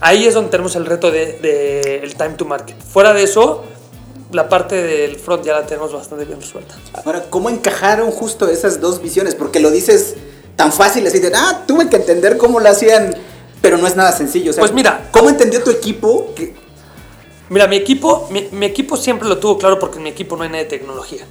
[0.00, 2.76] ahí es donde tenemos el reto del de, el time to market.
[2.82, 3.62] Fuera de eso,
[4.32, 6.74] la parte del front ya la tenemos bastante bien resuelta.
[7.04, 9.36] Ahora, ¿cómo encajaron justo esas dos visiones?
[9.36, 10.16] Porque lo dices
[10.56, 13.14] tan fácil así de, ah, tuve que entender cómo lo hacían,
[13.64, 14.50] pero no es nada sencillo.
[14.50, 15.08] O sea, Pues mira.
[15.10, 16.54] ¿cómo entendió tu equipo que
[17.48, 20.42] Mira, mi equipo, mi, mi equipo siempre lo tuvo claro porque en mi equipo no
[20.42, 21.24] hay nada de tecnología,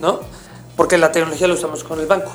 [0.00, 0.20] ¿no?
[0.76, 2.32] Porque la tecnología la usamos con el banco.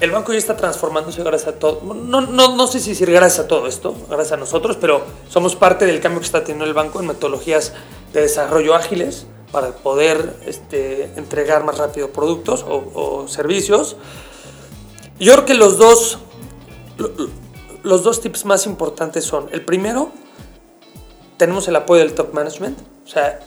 [0.00, 1.80] El banco ya está transformándose gracias a todo.
[1.94, 5.56] No, no, no sé si decir gracias a todo esto, gracias a nosotros, pero somos
[5.56, 7.72] parte del cambio que está teniendo el banco en metodologías
[8.12, 13.96] de desarrollo ágiles para poder este, entregar más rápido productos o, o servicios.
[15.18, 16.18] Yo creo que los dos,
[17.82, 20.10] los dos tips más importantes son, el primero,
[21.36, 22.78] tenemos el apoyo del top management.
[23.04, 23.40] O sea,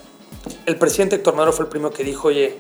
[0.65, 2.57] el presidente Héctor Mauro fue el primero que dijo, oye,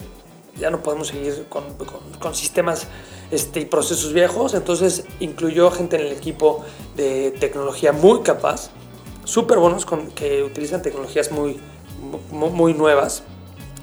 [0.57, 2.87] ya no podemos seguir con, sistemas
[3.31, 4.53] este, y procesos viejos.
[4.53, 6.63] Entonces incluyó gente en el equipo
[6.95, 8.69] de tecnología muy capaz,
[9.23, 11.59] súper buenos, con, que utilizan tecnologías muy,
[12.31, 13.23] muy, nuevas.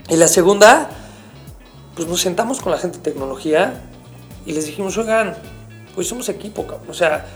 [0.09, 0.91] Y la segunda,
[1.97, 3.89] pues nos sentamos con la gente de tecnología
[4.47, 5.37] y les dijimos, oigan,
[5.95, 6.65] pues somos equipo.
[6.89, 7.27] O sea,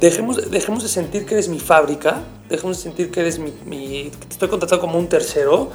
[0.00, 4.26] dejemos, dejemos de sentir que eres mi fábrica, dejemos de sentir que eres mi, que
[4.26, 5.70] te estoy contratado como un tercero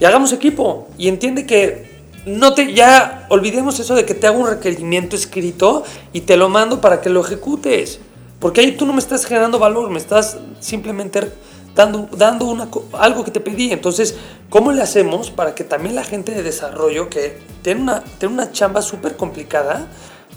[0.00, 0.88] y hagamos equipo.
[0.98, 5.84] Y entiende que no te, ya olvidemos eso de que te hago un requerimiento escrito
[6.12, 8.00] y te lo mando para que lo ejecutes.
[8.40, 11.32] Porque ahí tú no me estás generando valor, me estás simplemente
[11.74, 13.72] dando, dando una, algo que te pedí.
[13.72, 14.16] Entonces,
[14.50, 18.52] ¿cómo le hacemos para que también la gente de desarrollo, que tiene una, tiene una
[18.52, 19.86] chamba súper complicada,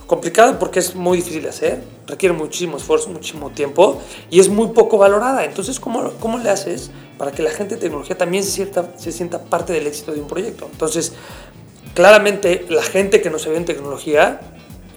[0.10, 4.70] complicada porque es muy difícil de hacer, requiere muchísimo esfuerzo, muchísimo tiempo y es muy
[4.70, 5.46] poco valorada.
[5.46, 9.12] Entonces, ¿cómo, cómo le haces para que la gente de tecnología también se sienta, se
[9.12, 10.68] sienta parte del éxito de un proyecto?
[10.72, 11.14] Entonces,
[11.94, 14.42] claramente la gente que nos ve en tecnología,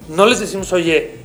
[0.08, 1.18] no les decimos, oye,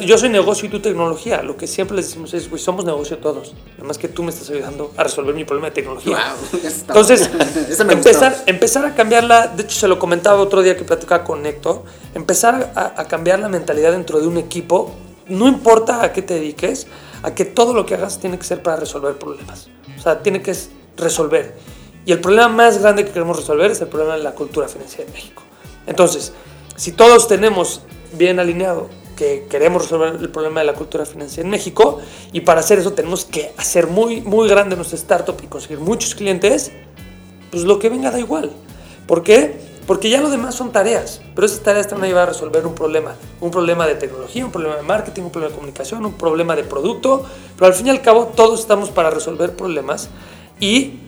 [0.00, 1.42] yo soy negocio y tú tecnología.
[1.42, 3.54] Lo que siempre les decimos es, güey, somos negocio todos.
[3.76, 6.16] Además que tú me estás ayudando a resolver mi problema de tecnología.
[6.16, 7.30] Wow, Entonces,
[7.90, 8.50] empezar, gustó.
[8.50, 11.82] empezar a cambiarla, de hecho se lo comentaba otro día que platicaba con Héctor,
[12.14, 14.94] empezar a, a cambiar la mentalidad dentro de un equipo,
[15.26, 16.86] no importa a qué te dediques,
[17.22, 19.68] a que todo lo que hagas tiene que ser para resolver problemas.
[19.98, 21.56] O sea, tiene que es resolver.
[22.06, 25.04] Y el problema más grande que queremos resolver es el problema de la cultura financiera
[25.06, 25.42] en México.
[25.86, 26.32] Entonces,
[26.76, 28.88] si todos tenemos bien alineado
[29.18, 31.98] que queremos resolver el problema de la cultura financiera en México
[32.32, 36.14] y para hacer eso tenemos que hacer muy, muy grande nuestra startup y conseguir muchos
[36.14, 36.70] clientes,
[37.50, 38.52] pues lo que venga da igual.
[39.08, 39.58] ¿Por qué?
[39.88, 42.76] Porque ya lo demás son tareas, pero esas tareas te van a a resolver un
[42.76, 43.16] problema.
[43.40, 46.62] Un problema de tecnología, un problema de marketing, un problema de comunicación, un problema de
[46.62, 47.24] producto,
[47.56, 50.10] pero al fin y al cabo todos estamos para resolver problemas
[50.60, 51.00] y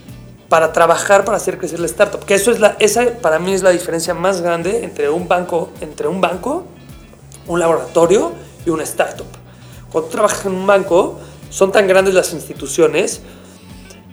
[0.49, 2.25] para trabajar para hacer crecer la startup.
[2.25, 5.71] Que eso es la, esa para mí es la diferencia más grande entre un banco,
[5.81, 6.65] entre un banco,
[7.51, 8.33] un laboratorio
[8.65, 9.27] y una startup.
[9.93, 11.19] Cuando trabajas en un banco,
[11.51, 13.21] son tan grandes las instituciones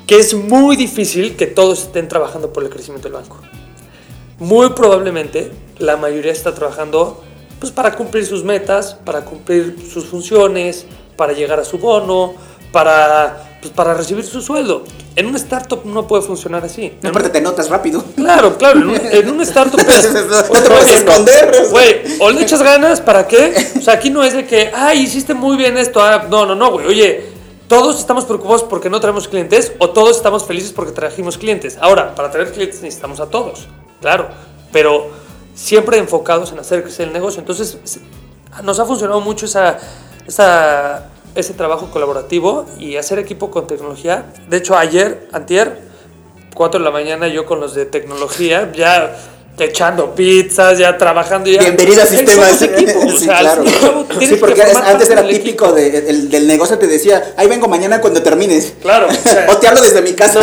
[0.05, 3.38] que es muy difícil que todos estén trabajando por el crecimiento del banco
[4.39, 7.23] muy probablemente la mayoría está trabajando
[7.59, 10.85] pues, para cumplir sus metas, para cumplir sus funciones,
[11.15, 12.35] para llegar a su bono,
[12.71, 14.84] para, pues, para recibir su sueldo.
[15.16, 16.97] En un startup no puede funcionar así.
[17.01, 18.03] No, aparte te notas rápido.
[18.16, 18.80] Claro, claro.
[18.80, 21.68] En un, en un startup es, no te puedes esconder.
[21.70, 23.53] Güey, o le echas ganas, ¿para qué?
[23.78, 26.01] O sea, aquí no es de que, ay, hiciste muy bien esto.
[26.01, 26.88] Ah, no, no, no, güey.
[26.88, 27.26] Oye,
[27.68, 31.78] todos estamos preocupados porque no traemos clientes o todos estamos felices porque trajimos clientes.
[31.82, 33.68] Ahora, para traer clientes necesitamos a todos
[34.01, 34.30] claro,
[34.72, 35.10] pero
[35.53, 37.39] siempre enfocados en hacer crecer el negocio.
[37.39, 37.78] Entonces,
[38.64, 39.78] nos ha funcionado mucho esa,
[40.26, 44.25] esa, ese trabajo colaborativo y hacer equipo con tecnología.
[44.49, 45.79] De hecho, ayer, antier,
[46.55, 49.15] 4 de la mañana, yo con los de tecnología, ya
[49.59, 51.49] echando pizzas, ya trabajando.
[51.49, 52.61] Ya, Bienvenido a sistemas.
[52.61, 53.63] Equipo, o sí, sea, claro.
[54.19, 57.99] Sí, que porque antes era típico de, el- del negocio, te decía, ahí vengo mañana
[58.01, 58.73] cuando termines.
[58.81, 60.39] Claro, o sea, O te hablo desde mi casa.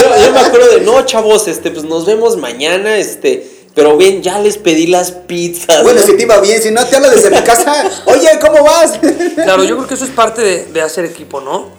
[0.00, 4.22] Yo, yo me acuerdo de, no, chavos, este, pues nos vemos mañana, este, pero bien,
[4.22, 5.82] ya les pedí las pizzas.
[5.82, 6.06] Bueno, ¿no?
[6.06, 8.98] si te iba bien, si no te hablo desde mi casa, oye, ¿cómo vas?
[9.34, 11.70] Claro, yo creo que eso es parte de, de hacer equipo, ¿no?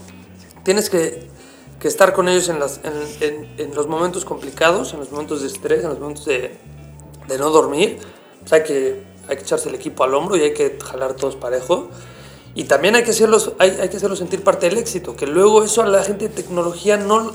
[0.63, 1.27] Tienes que,
[1.79, 2.93] que estar con ellos en, las, en,
[3.27, 6.55] en- en los momentos complicados, en los momentos de estrés, en los momentos de,
[7.27, 7.99] de no dormir.
[8.43, 11.13] O sea, hay que, hay que echarse el equipo al hombro y hay que jalar
[11.13, 11.89] todos parejo.
[12.55, 15.63] Y también hay que, hacerlos, hay, hay que hacerlos sentir parte del éxito, que luego
[15.63, 17.31] eso a la gente de tecnología no,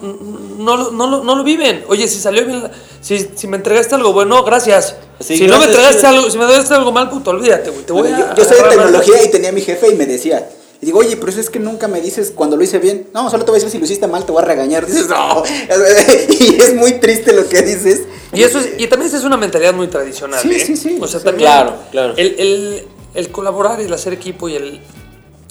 [0.58, 1.84] no, lo- no, no lo viven.
[1.88, 4.94] Oye, si salió bien, la- si, si me entregaste algo bueno, gracias.
[5.18, 6.06] Sí, si no me entregaste sí.
[6.06, 7.84] algo, si me entregaste algo mal, puto, olvídate, güey.
[7.84, 10.06] Te voy a yo, yo soy de tecnología y tenía a mi jefe y me
[10.06, 10.48] decía,
[10.80, 13.08] y digo, oye, pero eso es que nunca me dices cuando lo hice bien.
[13.12, 14.86] No, solo te voy a decir si lo hiciste mal, te voy a regañar.
[14.86, 15.42] Dices, no.
[16.30, 18.02] Y es muy triste lo que dices.
[18.32, 20.38] Y eso es, y también esa es una mentalidad muy tradicional.
[20.40, 20.64] Sí, ¿eh?
[20.64, 20.96] sí, sí.
[21.00, 22.14] O sea, Sí, también claro, claro.
[22.16, 24.80] El, el- el colaborar y el hacer equipo y el,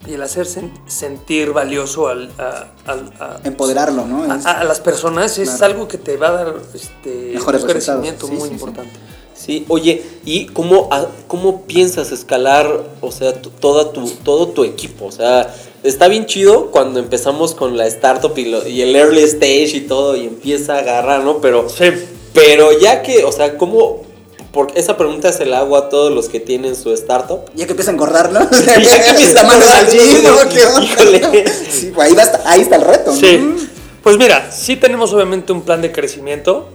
[0.08, 4.34] y el hacer sen- sentir valioso al, a, al- a- Empoderarlo, ¿no?
[4.36, 5.66] Es- a- a las personas es Claro.
[5.74, 8.92] algo que te va a dar este, Mejores un crecimiento Sí, muy sí, importante.
[9.36, 15.06] Sí, oye, ¿y cómo, a- cómo piensas escalar, o sea, toda tu, todo tu equipo?
[15.06, 15.54] O sea,
[15.84, 19.82] está bien chido cuando empezamos con la startup y, lo- y el early stage y
[19.82, 21.38] todo y empieza a agarrar, ¿no?
[21.40, 21.86] Pero, Sí.
[22.34, 24.07] pero ya que, o sea, ¿cómo?
[24.52, 27.42] Porque esa pregunta se la hago a todos los que tienen su startup.
[27.54, 28.40] Ya que empieza a engordar, ¿no?
[28.52, 30.84] ya que empieza a al.
[30.84, 31.46] Híjole.
[31.70, 33.18] Sí, pues ahí, hasta- ahí está el reto, ¿no?
[33.20, 33.68] Sí.
[34.02, 36.70] Pues mira, sí tenemos obviamente un plan de crecimiento,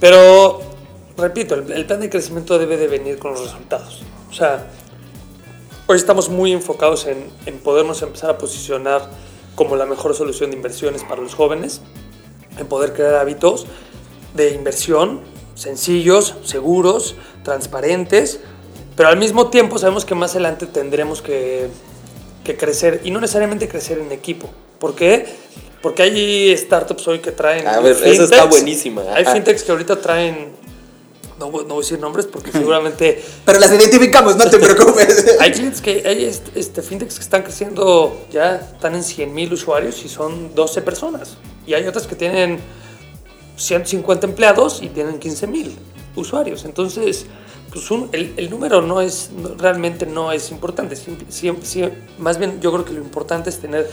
[0.00, 0.60] pero
[1.16, 4.02] repito, el, el plan de crecimiento debe de venir con los resultados.
[4.28, 4.66] O sea,
[5.86, 9.08] hoy estamos muy enfocados en, en podernos empezar a posicionar
[9.54, 11.80] como la mejor solución de inversiones para los jóvenes,
[12.58, 13.66] en poder crear hábitos
[14.34, 15.20] de inversión
[15.56, 18.38] sencillos, seguros, transparentes,
[18.96, 21.68] pero al mismo tiempo sabemos que más adelante tendremos que,
[22.44, 24.48] que crecer y no necesariamente crecer en equipo.
[24.78, 25.26] ¿Por qué?
[25.82, 27.66] Porque hay startups hoy que traen.
[27.66, 28.48] A ver, esa está fintechs.
[28.50, 29.02] buenísima.
[29.14, 29.32] Hay Ajá.
[29.32, 30.52] fintechs que ahorita traen.
[31.38, 35.36] No, voy- no voy a decir nombres porque seguramente Pero las identificamos, no te preocupes.
[35.40, 39.52] hay clientes que hay este, este, fintechs que están creciendo, ya están en 100 mil
[39.52, 41.36] usuarios y son 12 personas.
[41.66, 42.58] Y hay otras que tienen
[43.56, 45.74] 150 empleados y tienen 15 mil
[46.14, 46.64] usuarios.
[46.64, 47.26] Entonces,
[47.72, 50.96] pues un- el, el número no es, no- realmente no es importante.
[52.18, 53.88] Más bien yo creo que lo importante es tener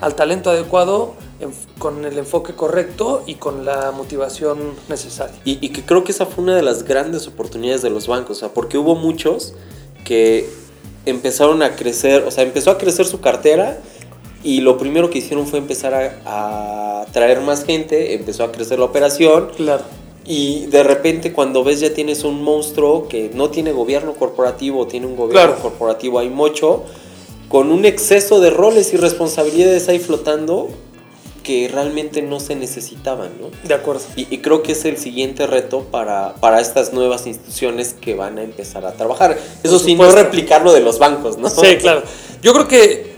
[0.00, 4.58] al talento adecuado, enf- con el enfoque correcto y con la motivación
[4.88, 5.36] necesaria.
[5.44, 8.38] Y, y que creo que esa fue una de las grandes oportunidades de los bancos,
[8.38, 9.54] o sea, porque hubo muchos
[10.04, 10.48] que
[11.06, 13.78] empezaron a crecer, o sea, empezó a crecer su cartera
[14.44, 18.78] y lo primero que hicieron fue empezar a, a traer más gente, empezó a crecer
[18.78, 19.82] la operación Claro.
[20.24, 25.06] y de repente cuando ves ya tienes un monstruo que no tiene gobierno corporativo, tiene
[25.06, 25.62] un gobierno Claro.
[25.62, 26.84] corporativo ahí mocho,
[27.48, 30.68] con un exceso de roles y responsabilidades ahí flotando
[31.42, 33.48] que realmente no se necesitaban, ¿no?
[33.68, 34.00] De acuerdo.
[34.16, 38.38] Y, y creo que es el siguiente reto para, para estas nuevas instituciones que van
[38.38, 39.38] a empezar a trabajar.
[39.62, 41.50] Eso sí, no replicar lo de los bancos, ¿no?
[41.50, 42.02] Sí, claro.
[42.42, 43.13] Yo creo que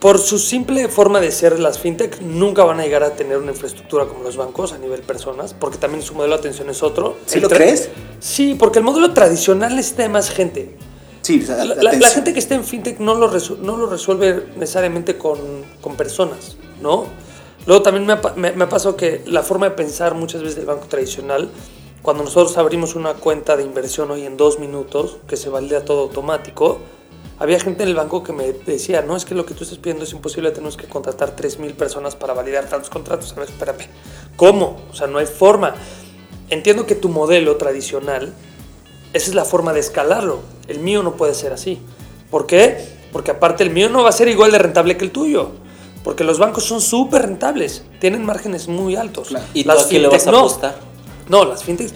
[0.00, 3.52] por su simple forma de ser, las fintech nunca van a llegar a tener una
[3.52, 7.16] infraestructura como los bancos a nivel personas, porque también su modelo de atención es otro.
[7.26, 7.90] ¿Sí El lo crees?
[8.18, 10.74] Sí, porque el modelo tradicional necesita más gente.
[11.22, 13.30] Sí, o sea, La, la la- gente que está en fintech no lo,
[13.60, 15.38] no lo resuelve necesariamente con,
[15.82, 17.04] con personas, ¿no?
[17.66, 20.56] Luego también me ha, me, me ha pasado que la forma de pensar muchas veces
[20.56, 21.50] del banco tradicional,
[22.00, 26.00] cuando nosotros abrimos una cuenta de inversión hoy en dos minutos, que se valida todo
[26.00, 26.78] automático,
[27.40, 29.78] había gente en el banco que me decía, no, es que lo que tú estás
[29.78, 33.32] pidiendo es imposible, tenemos que contratar 3.000 personas para validar tantos contratos.
[33.32, 33.88] A ver, espérame,
[34.36, 34.80] ¿cómo?
[34.92, 35.74] O sea, no hay forma.
[36.50, 38.32] Entiendo que tu modelo tradicional
[39.12, 40.40] esa es la forma de escalarlo.
[40.68, 41.80] El mío no puede ser así.
[42.30, 42.78] ¿Por qué?
[43.12, 45.50] Porque aparte el mío no va a ser igual de rentable que el tuyo.
[46.04, 47.82] Porque los bancos son súper rentables.
[47.98, 49.28] Tienen márgenes muy altos.
[49.28, 49.46] Claro.
[49.52, 50.38] ¿Y tú a qué le vas a no.
[50.38, 50.76] apostar?
[51.28, 51.92] No, las fintechs.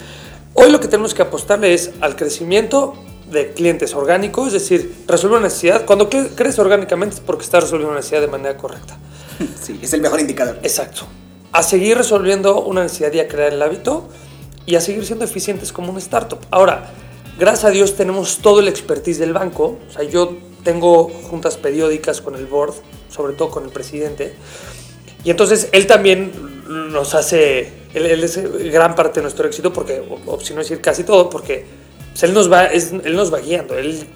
[0.54, 2.94] Hoy lo que tenemos que apostarle es al crecimiento
[3.30, 5.84] de clientes orgánicos, es decir, resolver una necesidad.
[5.86, 8.98] Cuando cre- crees orgánicamente es porque estás resolviendo una necesidad de manera correcta.
[9.60, 10.58] Sí, es el mejor indicador.
[10.62, 11.02] Exacto.
[11.52, 14.08] A seguir resolviendo una necesidad y a crear el hábito
[14.66, 16.38] y a seguir siendo eficientes como una startup.
[16.50, 16.92] Ahora,
[17.38, 19.78] gracias a Dios tenemos todo el expertise del banco.
[19.88, 22.74] O sea, yo tengo juntas periódicas con el board,
[23.10, 24.34] sobre todo con el presidente.
[25.24, 26.30] Y entonces él también
[26.92, 28.38] nos hace, él, él es
[28.72, 31.64] gran parte de nuestro éxito, porque, o, o si no decir casi todo, porque
[32.14, 33.76] pues, él, nos va, es- él nos va guiando.
[33.76, 34.06] Él,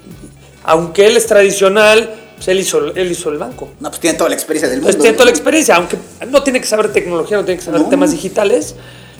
[0.64, 3.68] aunque él es tradicional, pues, él, hizo, él hizo el banco.
[3.80, 4.88] No, pues tiene toda la experiencia del mundo.
[4.90, 5.98] Entonces tiene toda la experiencia, aunque
[6.30, 7.88] no tiene que saber tecnología, no tiene que saber No.
[7.88, 8.74] temas digitales,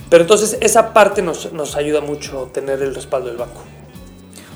[0.09, 3.61] pero entonces esa parte nos, nos ayuda mucho tener el respaldo del banco.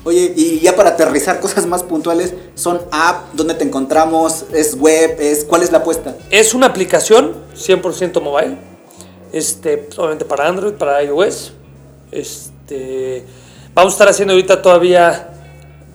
[0.04, 3.34] Oye, y ya para aterrizar cosas más puntuales, ¿son app?
[3.34, 4.46] ¿Dónde te encontramos?
[4.52, 5.16] ¿Es web?
[5.20, 6.16] ¿Es cuál es la apuesta?
[6.30, 8.56] Es una aplicación 100% mobile,
[9.32, 11.52] este, pues, obviamente para Android, para iOS.
[12.10, 13.24] Este,
[13.74, 15.28] vamos a estar haciendo ahorita todavía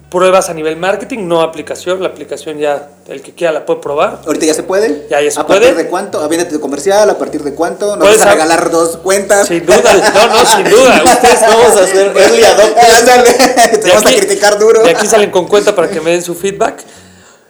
[0.09, 2.01] pruebas a nivel marketing, no aplicación.
[2.01, 4.21] La aplicación ya el que quiera la puede probar.
[4.25, 5.07] ¿Ahorita ya se puede?
[5.09, 5.59] Ya, ya se ¿A puede.
[5.61, 6.21] partir de cuánto?
[6.21, 7.09] ¿A de comercial?
[7.09, 7.87] ¿A partir de cuánto?
[7.95, 9.47] ¿Nos Puedes vas a regalar dos cuentas?
[9.47, 11.03] Sin duda, no, no, sin duda.
[11.05, 13.05] Ustedes Vamos a hacer early adopters.
[13.81, 14.83] Te vamos a criticar duro.
[14.83, 16.83] De aquí salen con cuenta para que me den su feedback.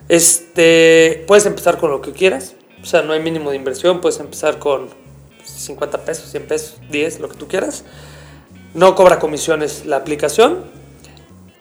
[0.10, 2.54] Este, puedes empezar con lo que quieras.
[2.82, 4.02] O sea, no hay mínimo de inversión.
[4.02, 4.90] Puedes empezar con
[5.44, 7.84] 50 pesos, 100 pesos, 10, lo que tú quieras.
[8.78, 10.60] No cobra comisiones la aplicación.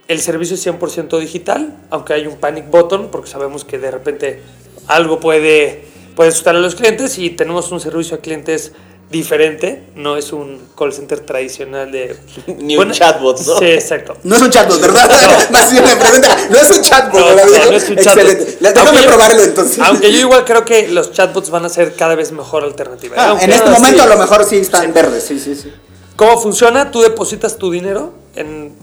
[0.07, 4.43] El servicio es 100% digital, aunque hay un panic button, porque sabemos que de repente
[4.87, 8.73] algo puede, puede asustar a los clientes y tenemos un servicio a clientes
[9.11, 9.83] diferente.
[9.95, 12.19] No es un call center tradicional de...
[12.59, 13.59] Ni un chatbot, ¿no?
[13.61, 14.19] Sí, exacto.
[14.23, 15.09] No es un chatbot, ¿verdad?
[15.51, 17.47] Más bien me pregunta, no es un chatbot, No, ¿verdad?
[17.65, 18.19] no, no es un chatbot.
[18.25, 18.57] Excelente.
[18.61, 19.79] La- Déjame Aunque yo- probarlo entonces.
[19.81, 23.17] Aunque yo igual creo que los chatbots van a ser cada vez mejor alternativa.
[23.19, 24.05] Ah, en este momento sí.
[24.05, 24.93] a lo mejor sí están Sí.
[24.93, 25.73] verdes, sí, sí, sí.
[26.17, 26.91] ¿Cómo funciona?
[26.91, 28.75] Tú depositas tu dinero en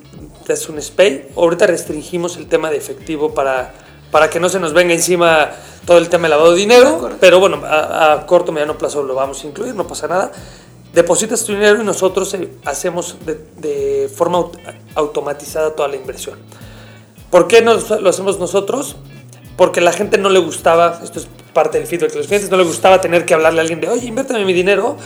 [0.47, 1.29] es un SPAY.
[1.36, 3.73] Ahorita restringimos el tema de efectivo para,
[4.11, 5.51] para que no se nos venga encima
[5.86, 6.89] todo el tema de lavado de De dinero.
[6.89, 7.17] acuerdo.
[7.19, 10.31] Pero bueno, a, a corto mediano plazo lo vamos a incluir, no pasa nada.
[10.93, 14.59] Depositas tu dinero y nosotros eh, hacemos de, de forma aut-
[14.95, 16.38] automatizada toda la inversión.
[17.31, 18.95] ¿Por qué nos- lo hacemos nosotros?
[19.57, 22.57] Porque la gente no le gustaba, esto es parte del feedback de los clientes, no
[22.57, 24.97] le gustaba tener que hablarle a alguien de, oye, inviérteme mi dinero,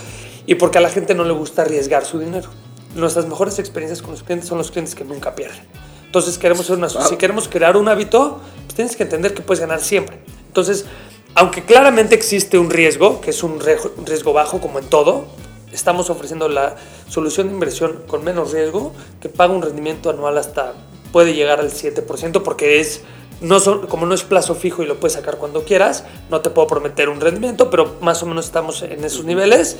[0.48, 2.48] y porque a la gente no le gusta arriesgar su dinero.
[2.94, 5.60] Nuestras mejores experiencias con los clientes son los clientes que nunca pierden.
[6.06, 9.60] Entonces, queremos ser una, si queremos crear un hábito, pues tienes que entender que puedes
[9.60, 10.18] ganar siempre.
[10.46, 10.86] Entonces,
[11.34, 15.26] aunque claramente existe un riesgo, que es un riesgo, un riesgo bajo como en todo,
[15.70, 16.76] estamos ofreciendo la
[17.10, 20.72] solución de inversión con menos riesgo que paga un rendimiento anual hasta
[21.12, 23.02] puede llegar al 7% porque es
[23.42, 26.48] no son, como no es plazo fijo y lo puedes sacar cuando quieras, no te
[26.48, 29.76] puedo prometer un rendimiento, pero más o menos estamos en esos niveles.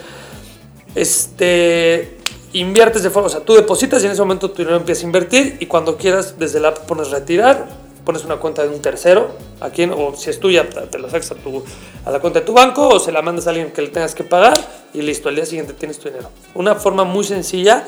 [0.94, 2.18] Este
[2.52, 5.06] inviertes de forma, o sea, tú depositas y en ese momento tu dinero empieza a
[5.06, 7.68] invertir y cuando quieras desde la app pones retirar,
[8.04, 11.34] pones una cuenta de un tercero, a quien, o si es tuya, te la sacas
[11.42, 11.62] tu,
[12.04, 14.14] a la cuenta de tu banco o se la mandas a alguien que le tengas
[14.14, 14.58] que pagar
[14.94, 16.30] y listo, al día siguiente tienes tu dinero.
[16.54, 17.86] Una forma muy sencilla,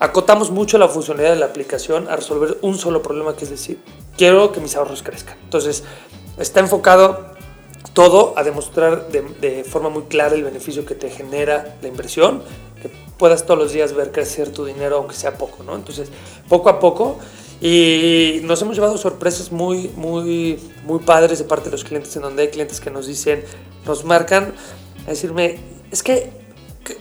[0.00, 3.78] acotamos mucho la funcionalidad de la aplicación a resolver un solo problema, que es decir,
[4.18, 5.38] quiero que mis ahorros crezcan.
[5.44, 5.82] Entonces,
[6.36, 7.33] está enfocado
[7.92, 12.42] todo a demostrar de, de forma muy clara el beneficio que te genera la inversión,
[12.82, 15.74] que puedas todos los días ver crecer tu dinero, aunque sea poco, ¿no?
[15.76, 16.08] Entonces,
[16.48, 17.18] poco a poco,
[17.60, 22.22] y nos hemos llevado sorpresas muy, muy, muy padres de parte de los clientes, en
[22.22, 23.44] donde hay clientes que nos dicen,
[23.86, 24.54] nos marcan
[25.06, 25.58] a decirme,
[25.90, 26.32] es que,
[26.84, 26.96] que-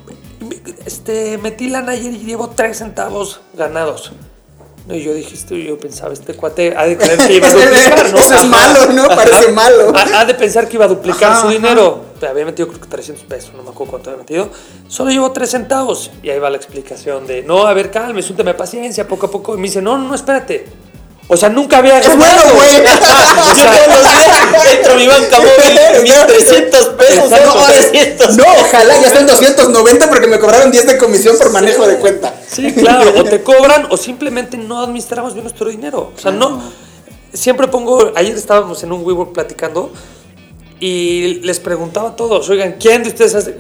[0.86, 4.12] este, metí lana ayer y llevo 3 centavos ganados.
[4.86, 7.54] No, y yo dije, esto, yo pensaba, este cuate ha de creer que iba a
[7.54, 8.18] duplicar, ¿no?
[8.18, 9.08] Eso es malo, ¿no?
[9.08, 9.94] Parece malo.
[9.96, 11.56] Ha, ha de pensar que iba a duplicar Ajá, su ajá.
[11.56, 12.02] dinero.
[12.30, 14.50] Había metido creo que 300 pesos, no me acuerdo cuánto había metido.
[14.88, 16.12] Solo llevo 3 centavos.
[16.22, 19.08] Y ahí va la explicación de, no, a ver, calme, es un tema de paciencia,
[19.08, 19.54] poco a poco.
[19.56, 20.66] Y me dice, no, no, no, espérate.
[21.30, 22.70] O sea, nunca había Es bueno, güey.
[22.76, 28.38] Yo todos los días entro mi banca móvil, mis 300 pesos, No, son ahora- 300.
[28.38, 32.34] no, ojalá ya estén 290 porque me cobraron 10 de comisión por manejo de cuenta.
[32.48, 36.12] Sí, claro, o te cobran o simplemente no administramos bien nuestro dinero.
[36.16, 36.62] O sea, no.
[37.34, 38.12] Siempre pongo.
[38.16, 39.92] Ayer estábamos en un WeWork platicando
[40.80, 43.56] y les preguntaba a todos: Oigan, ¿quién de ustedes hace-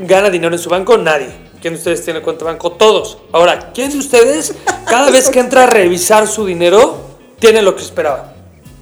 [0.00, 0.98] gana dinero en su banco?
[0.98, 1.28] Nadie.
[1.60, 2.72] ¿Quién de ustedes tiene cuenta de banco?
[2.72, 3.18] Todos.
[3.32, 4.54] Ahora, ¿quién de ustedes,
[4.86, 6.96] cada vez que entra a revisar su dinero,
[7.38, 8.34] tiene lo que esperaba?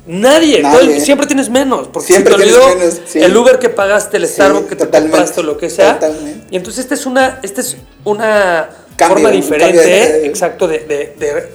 [0.06, 0.62] Nadie.
[1.00, 1.88] Siempre tienes menos.
[1.88, 3.18] Porque Siempre te olvidó menos, sí.
[3.20, 5.98] el Uber que pagaste, el Sí, Starbucks que te compraste lo que sea.
[5.98, 6.46] totalmente.
[6.50, 11.14] Y entonces esta es una, esta es una Cambio, forma diferente, de- exacto, de, de-
[11.18, 11.48] de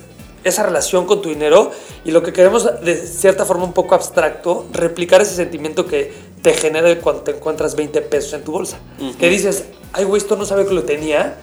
[0.44, 1.72] esa relación con tu dinero
[2.06, 6.14] y lo que queremos de cierta forma un poco abstracto, replicar ese sentimiento que
[6.44, 8.78] te genera cuando te encuentras 20 pesos en tu bolsa.
[9.20, 9.64] Que dices,
[9.94, 11.38] ay güey, esto no sabe que lo tenía.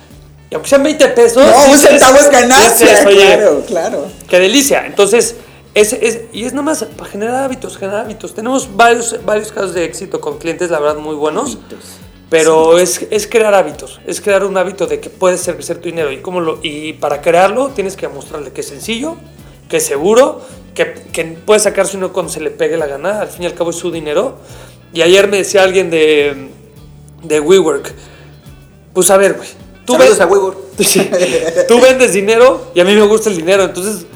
[0.51, 1.45] Y aunque sean 20 pesos...
[1.45, 2.89] No, un dices- centavo es ganancia.
[2.91, 4.07] dices, oye, Claro, claro.
[4.29, 4.85] Qué delicia.
[4.87, 5.37] Entonces,
[5.75, 8.35] es, es- y es nada más para generar hábitos, generar hábitos.
[8.35, 11.59] Tenemos varios, varios casos de éxito con clientes, la verdad, muy buenos.
[12.29, 16.13] Pero es, es crear hábitos, es crear un hábito de que puedes crecer tu dinero.
[16.13, 19.17] Y, cómo lo, y para crearlo tienes que mostrarle que es sencillo,
[19.69, 20.41] que es seguro,
[20.75, 23.21] que, que puede sacarse uno cuando se le pegue la gana.
[23.21, 24.37] Al fin y al cabo es su dinero.
[24.93, 26.49] Y ayer me decía alguien de,
[27.23, 27.93] de WeWork,
[28.93, 29.49] pues a ver, güey.
[29.85, 30.59] Tú, Saludos ves- a WeWork.
[30.81, 31.11] Sí.
[31.69, 34.07] Tú vendes dinero y a mí me gusta el dinero, entonces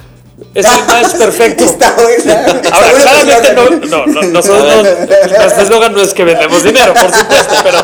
[0.55, 1.63] es el match perfecto.
[1.65, 2.47] Está buena.
[2.73, 3.53] Ahora, Está buena claramente
[3.91, 7.79] no, no, no, nosotros no, nuestro eslogan no es que vendemos dinero, por supuesto, pero,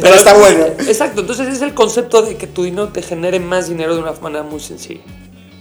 [0.00, 0.66] Pero está bueno.
[0.86, 4.12] Exacto, entonces es el concepto de que tu dinero te genere más dinero de una
[4.12, 5.00] manera muy sencilla.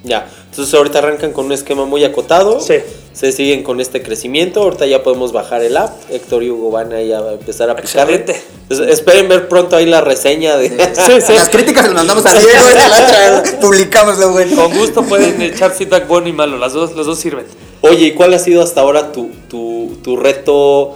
[0.05, 2.59] Ya, entonces ahorita arrancan con un esquema muy acotado.
[2.59, 2.75] Sí.
[3.13, 4.61] Se siguen con este crecimiento.
[4.61, 5.91] Ahorita ya podemos bajar el app.
[6.09, 8.15] Héctor y Hugo van ahí a empezar a aplicarle.
[8.15, 8.43] Excelente.
[8.63, 10.69] Entonces, esperen ver pronto ahí la reseña de.
[10.69, 11.33] Sí, sí.
[11.35, 14.55] Las críticas las mandamos a Diego y publicamos lo bueno.
[14.55, 17.45] Con gusto pueden echar feedback bueno y malo, las dos, los dos sirven.
[17.81, 20.95] Oye, ¿y cuál ha sido hasta ahora tu, tu, tu reto,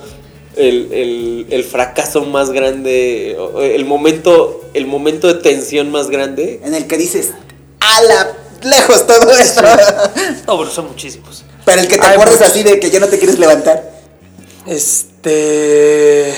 [0.58, 6.60] el, el- el fracaso más grande, el momento, el momento de tensión más grande?
[6.66, 7.34] En el que dices,
[7.80, 8.34] a la
[8.64, 9.62] lejos todo esto.
[10.48, 11.44] No, bueno, son muchísimos.
[11.66, 12.52] Pero el que te Ay, acuerdes muchos.
[12.54, 13.92] así de que ya no te quieres levantar.
[14.66, 16.34] Este.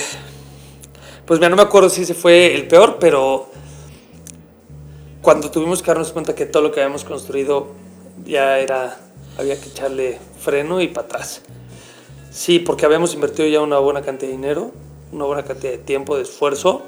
[1.26, 3.50] Pues mira, no me acuerdo si ese fue el peor, pero
[5.22, 7.68] cuando tuvimos que darnos cuenta que todo lo que habíamos construido
[8.26, 8.98] ya era.
[9.38, 11.42] había que echarle freno y para atrás.
[12.32, 14.72] Sí, porque habíamos invertido ya una buena cantidad de dinero,
[15.12, 16.84] una buena cantidad de tiempo, de esfuerzo.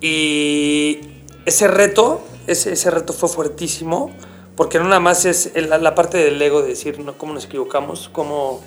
[0.00, 1.00] Y
[1.46, 4.10] ese reto, ese, ese reto fue fuertísimo,
[4.56, 7.32] porque no nada más es el- la, la parte del ego de decir no, cómo
[7.34, 8.60] nos equivocamos, cómo,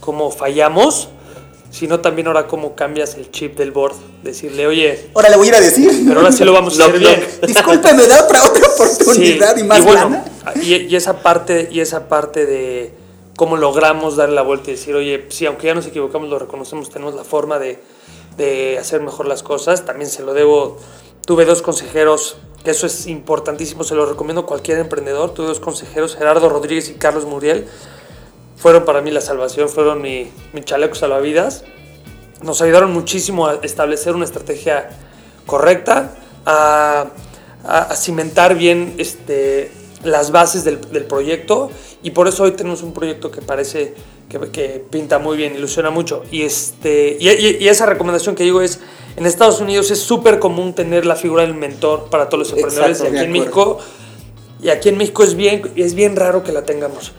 [0.00, 1.08] cómo fallamos,
[1.70, 5.50] sino también ahora cómo cambias el chip del board, decirle, oye, Ahora le voy a
[5.50, 6.04] ir a decir.
[6.08, 7.24] pero ahora sí lo vamos a hacer bien.
[7.46, 10.24] Disculpe, ¿me da otra, otra oportunidad Sí, y más bueno, lana?
[10.62, 12.94] y, y esa parte, y esa parte de
[13.36, 16.88] cómo logramos darle la vuelta y decir, oye, sí, aunque ya nos equivocamos, lo reconocemos,
[16.90, 17.78] tenemos la forma de,
[18.38, 19.84] de hacer mejor las cosas.
[19.84, 20.78] También se lo debo.
[21.28, 25.34] Tuve dos consejeros, que eso es importantísimo, se lo recomiendo a cualquier emprendedor.
[25.34, 27.66] Tuve dos consejeros, Gerardo Rodríguez y Carlos Muriel.
[28.56, 31.64] Fueron para mí la salvación, fueron mi, mi chaleco salvavidas
[32.40, 34.90] nos ayudaron muchísimo a establecer una estrategia
[35.44, 36.14] correcta,
[36.46, 37.08] a,
[37.64, 39.72] a- a cimentar bien este,
[40.04, 41.68] las bases del, del proyecto
[42.02, 43.94] y por eso hoy tenemos un proyecto que parece
[44.28, 46.22] que, que pinta muy bien, ilusiona mucho.
[46.30, 48.80] Y, este, y, y- y esa recomendación que digo es,
[49.16, 52.98] en Estados Unidos es súper común tener la figura del mentor para todos los emprendedores
[52.98, 53.32] Exacto, y aquí en.
[53.32, 53.78] México
[54.62, 57.12] y aquí en México es bien, es bien raro que la tengamos.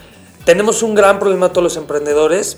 [0.46, 2.58] Tenemos un gran problema todos los emprendedores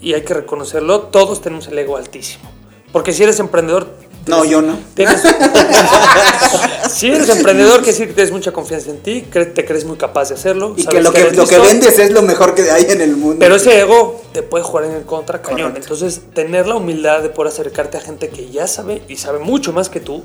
[0.00, 1.02] y hay que reconocerlo.
[1.02, 2.50] Todos tenemos el ego altísimo.
[2.92, 3.88] Porque si eres emprendedor...
[4.26, 4.78] No, tienes- yo no.
[4.94, 5.22] tienes-
[6.92, 9.96] si eres emprendedor, quiere decir que tienes mucha confianza en ti, cre- te crees muy
[9.96, 10.74] capaz de hacerlo.
[10.76, 13.16] Y que lo que, eres lo que vendes es lo mejor que hay en el
[13.16, 13.36] mundo.
[13.40, 15.70] Pero ese ego te puede jugar en el contra cañón.
[15.72, 15.92] Correcto.
[15.94, 19.72] Entonces, tener la humildad de poder acercarte a gente que ya sabe y sabe mucho
[19.72, 20.22] más que tú,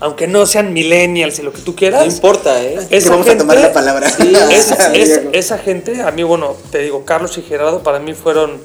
[0.00, 2.06] aunque no sean millennials y lo que tú quieras.
[2.06, 2.78] No importa, ¿eh?
[2.88, 4.08] que esa vamos a tomar gente- la palabra.
[4.10, 8.14] Sí, esa, es- esa gente, a mí, bueno, te digo, Carlos y Gerardo para mí
[8.14, 8.58] fueron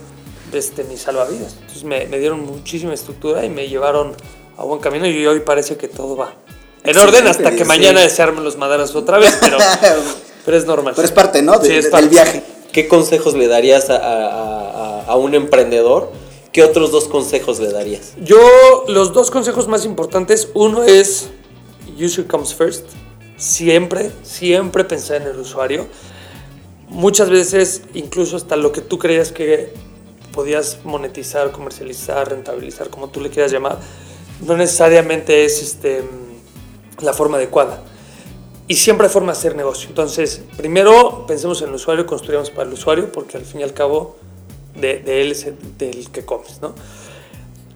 [0.52, 1.54] este, mis salvavidas.
[1.62, 4.14] Entonces me, me dieron muchísima estructura y me llevaron
[4.56, 6.36] a buen camino y hoy parece que todo va
[6.84, 7.64] en orden hasta que sí.
[7.66, 9.58] mañana se armen los maderas otra vez, pero,
[10.46, 10.94] pero es normal.
[10.96, 11.58] Pero es parte, ¿no?
[11.60, 12.06] De- Sí, es de- parte.
[12.08, 12.44] del viaje.
[12.72, 16.12] ¿Qué consejos le darías a, a- a- a un emprendedor?
[16.52, 18.14] ¿Qué otros dos consejos le darías?
[18.22, 18.38] Yo,
[18.88, 21.30] los dos consejos más importantes, uno es,
[22.00, 22.86] user comes first.
[23.38, 25.88] Siempre, siempre pensar en el usuario.
[26.90, 29.74] Muchas veces, incluso hasta lo que tú creías que
[30.32, 33.78] podías monetizar, comercializar, rentabilizar, como tú le quieras llamar,
[34.46, 36.04] no necesariamente es este,
[37.02, 37.84] la forma adecuada.
[38.68, 39.90] y siempre hay forma de hacer negocio.
[39.90, 43.74] Entonces, primero pensemos en el usuario, construyamos para el usuario, porque al fin y al
[43.74, 44.16] cabo
[44.76, 46.74] de, de él es el, del que comes, ¿no?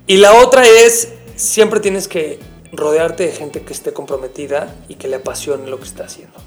[0.07, 2.39] Y la otra es, siempre tienes que
[2.71, 6.37] rodearte de gente que esté comprometida y que le apasione lo que está haciendo.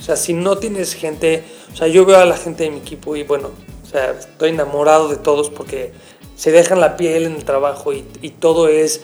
[0.00, 2.78] O sea, si no tienes gente, o sea, yo veo a la gente de mi
[2.78, 3.50] equipo y bueno,
[3.84, 5.92] o sea, estoy enamorado de todos porque
[6.34, 9.02] se dejan la piel en el trabajo y todo es,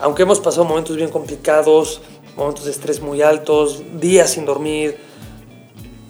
[0.00, 2.00] aunque hemos pasado momentos bien complicados,
[2.40, 4.96] momentos de estrés muy altos, días sin dormir,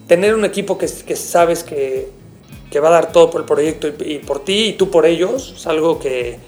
[0.07, 2.09] tener un equipo que, sabes que,
[2.71, 5.07] que va a dar todo por el proyecto y, y por ti y tú por
[5.07, 6.39] ellos, es algo que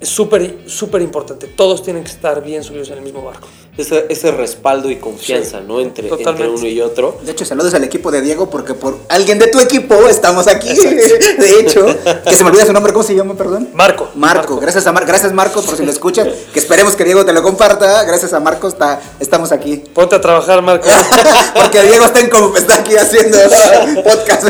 [0.00, 1.46] es súper, súper importante.
[1.46, 3.46] Todos tienen que estar bien subidos en el mismo barco.
[3.76, 5.80] Ese, ese respaldo y confianza, Sí, ¿no?
[5.80, 7.18] Entre, entre uno y otro.
[7.22, 10.68] De hecho, saludos al equipo de Diego porque por alguien de tu equipo estamos aquí.
[10.74, 11.86] De hecho,
[12.26, 13.68] que se me olvida su nombre, ¿cómo se llama, perdón?
[13.72, 14.10] Marco.
[14.16, 17.32] Marco, gracias a Mar gracias Marco por si lo escuchas, que esperemos que Diego te
[17.32, 19.76] lo comparta, gracias a Marco está, estamos aquí.
[19.94, 20.88] Ponte a trabajar, Marco.
[21.54, 23.38] Porque Diego está, en, como- está aquí haciendo
[24.04, 24.48] podcast.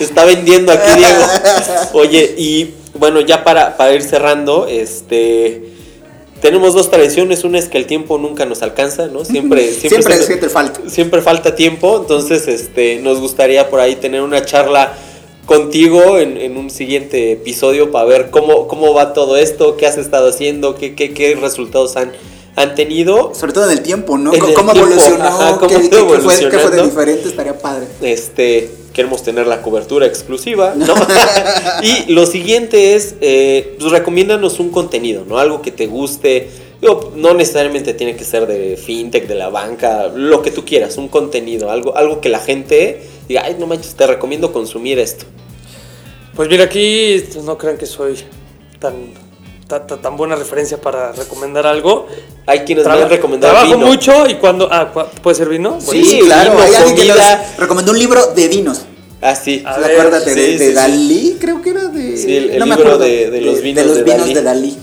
[0.00, 1.22] Está vendiendo aquí Diego.
[1.94, 5.62] Oye, y bueno, ya para, para ir cerrando, este
[6.40, 7.42] tenemos dos tradiciones.
[7.44, 9.24] Una es que el tiempo nunca nos alcanza, ¿no?
[9.24, 10.80] Siempre, siempre, Siempre se- falta.
[10.88, 11.96] siempre falta tiempo.
[12.00, 14.92] Entonces, este, nos gustaría por ahí tener una charla
[15.46, 19.96] contigo en, en un siguiente episodio para ver cómo, cómo va todo esto, qué has
[19.98, 22.12] estado haciendo, qué, qué, qué resultados han,
[22.56, 23.34] han tenido.
[23.34, 24.32] Sobre todo en el tiempo, ¿no?
[24.34, 25.24] En ¿Cómo, el tiempo, evolucionó?
[25.24, 27.28] ajá, cómo ¿Qué, qué- fue, qué fue de diferente?
[27.28, 27.86] Estaría padre.
[28.02, 30.94] Este, queremos tener la cobertura exclusiva, ¿no?
[31.82, 35.38] y lo siguiente es, eh, pues recomiéndanos un contenido, ¿no?
[35.38, 36.48] Algo que te guste.
[36.80, 40.96] Digo, no necesariamente tiene que ser de fintech, de la banca, lo que tú quieras,
[40.96, 45.26] un contenido, algo, algo que la gente diga, ay, no manches, te recomiendo consumir esto.
[46.36, 48.16] Pues mira, aquí no crean que soy
[48.78, 48.94] tan,
[49.68, 52.06] ta- ta- tan, buena referencia para recomendar algo.
[52.46, 53.86] Hay quienes me Traba- han recomendado trabajo vino.
[53.86, 54.68] mucho y cuando...
[54.70, 54.92] Ah,
[55.22, 55.78] ¿puede ser vino?
[55.80, 56.50] Sí, Sí, claro.
[56.52, 57.54] vino, Hay alguien que comida.
[57.58, 58.82] recomendó un libro de vinos.
[59.22, 59.62] Ah, sí.
[59.66, 60.72] A ¿Sí, ver, acuérdate de, sí, de sí, sí.
[60.74, 62.16] Dalí, creo que era de.
[62.16, 62.98] Sí, el- el me libro acuerdo.
[62.98, 64.34] de- de los vinos los de vinos Dalí.
[64.34, 64.78] de Dalí.